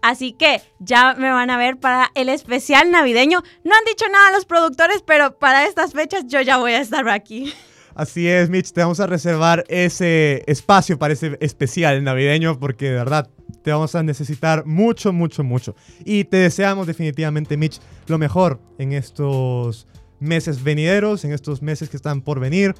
Así 0.03 0.31
que 0.31 0.61
ya 0.77 1.15
me 1.15 1.31
van 1.31 1.49
a 1.49 1.57
ver 1.57 1.79
para 1.79 2.11
el 2.13 2.29
especial 2.29 2.91
navideño. 2.91 3.41
No 3.63 3.75
han 3.75 3.83
dicho 3.83 4.05
nada 4.11 4.31
los 4.31 4.45
productores, 4.45 5.01
pero 5.01 5.39
para 5.39 5.65
estas 5.65 5.93
fechas 5.93 6.25
yo 6.27 6.39
ya 6.41 6.57
voy 6.57 6.73
a 6.73 6.81
estar 6.81 7.09
aquí. 7.09 7.51
Así 7.95 8.27
es, 8.27 8.47
Mitch, 8.51 8.73
te 8.73 8.81
vamos 8.81 8.99
a 8.99 9.07
reservar 9.07 9.63
ese 9.69 10.43
espacio 10.45 10.99
para 10.99 11.13
ese 11.13 11.35
especial 11.41 12.03
navideño 12.03 12.59
porque 12.59 12.91
de 12.91 12.93
verdad 12.93 13.31
te 13.63 13.71
vamos 13.71 13.95
a 13.95 14.03
necesitar 14.03 14.67
mucho, 14.67 15.11
mucho, 15.11 15.43
mucho. 15.43 15.75
Y 16.05 16.25
te 16.25 16.37
deseamos 16.37 16.85
definitivamente, 16.85 17.57
Mitch, 17.57 17.79
lo 18.05 18.19
mejor 18.19 18.61
en 18.77 18.93
estos 18.93 19.87
meses 20.19 20.63
venideros, 20.63 21.25
en 21.25 21.33
estos 21.33 21.63
meses 21.63 21.89
que 21.89 21.97
están 21.97 22.21
por 22.21 22.39
venir. 22.39 22.75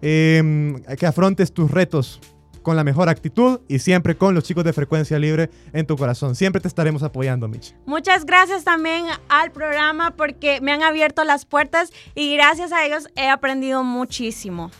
Em, 0.00 0.82
que 0.98 1.06
afrontes 1.06 1.52
tus 1.52 1.70
retos 1.70 2.20
con 2.62 2.76
la 2.76 2.84
mejor 2.84 3.08
actitud 3.08 3.60
y 3.68 3.78
siempre 3.78 4.16
con 4.16 4.34
los 4.34 4.44
chicos 4.44 4.64
de 4.64 4.72
frecuencia 4.72 5.18
libre 5.18 5.50
en 5.72 5.86
tu 5.86 5.96
corazón. 5.96 6.34
Siempre 6.34 6.60
te 6.60 6.68
estaremos 6.68 7.02
apoyando, 7.02 7.48
Mitch. 7.48 7.74
Muchas 7.86 8.24
gracias 8.24 8.64
también 8.64 9.06
al 9.28 9.52
programa 9.52 10.14
porque 10.16 10.60
me 10.60 10.72
han 10.72 10.82
abierto 10.82 11.24
las 11.24 11.44
puertas 11.44 11.92
y 12.14 12.34
gracias 12.34 12.72
a 12.72 12.84
ellos 12.86 13.08
he 13.16 13.28
aprendido 13.28 13.82
muchísimo. 13.84 14.70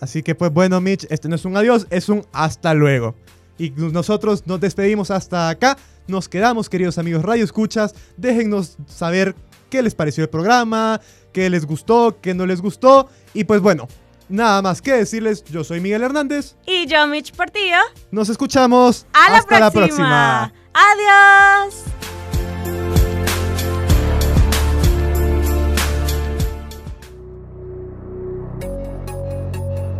Así 0.00 0.22
que 0.22 0.34
pues 0.34 0.52
bueno, 0.52 0.80
Mitch, 0.80 1.06
este 1.10 1.28
no 1.28 1.36
es 1.36 1.44
un 1.44 1.56
adiós, 1.56 1.86
es 1.90 2.08
un 2.08 2.24
hasta 2.32 2.74
luego. 2.74 3.14
Y 3.58 3.70
nosotros 3.70 4.46
nos 4.46 4.60
despedimos 4.60 5.10
hasta 5.10 5.48
acá. 5.48 5.76
Nos 6.08 6.28
quedamos, 6.28 6.68
queridos 6.68 6.98
amigos 6.98 7.22
Radio 7.22 7.44
Escuchas. 7.44 7.94
Déjennos 8.16 8.76
saber 8.86 9.36
qué 9.70 9.82
les 9.82 9.94
pareció 9.94 10.24
el 10.24 10.30
programa, 10.30 11.00
qué 11.32 11.48
les 11.48 11.64
gustó, 11.64 12.20
qué 12.20 12.34
no 12.34 12.46
les 12.46 12.60
gustó. 12.60 13.08
Y 13.34 13.44
pues 13.44 13.60
bueno, 13.60 13.88
nada 14.32 14.62
más 14.62 14.82
que 14.82 14.92
decirles, 14.94 15.44
yo 15.44 15.62
soy 15.62 15.80
Miguel 15.80 16.02
Hernández. 16.02 16.56
Y 16.66 16.86
yo, 16.86 17.06
Mitch 17.06 17.32
Portillo. 17.32 17.76
Nos 18.10 18.28
escuchamos. 18.28 19.06
A 19.12 19.30
la 19.30 19.38
Hasta 19.38 19.70
próxima. 19.70 20.50
la 20.50 20.52
próxima. 20.52 20.52
Adiós. 20.74 21.74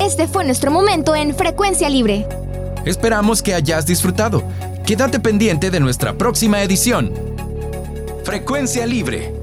Este 0.00 0.26
fue 0.26 0.44
nuestro 0.44 0.70
momento 0.70 1.14
en 1.14 1.34
Frecuencia 1.34 1.88
Libre. 1.88 2.26
Esperamos 2.84 3.40
que 3.42 3.54
hayas 3.54 3.86
disfrutado. 3.86 4.42
Quédate 4.84 5.20
pendiente 5.20 5.70
de 5.70 5.78
nuestra 5.78 6.14
próxima 6.18 6.60
edición. 6.62 7.12
Frecuencia 8.24 8.84
Libre 8.84 9.41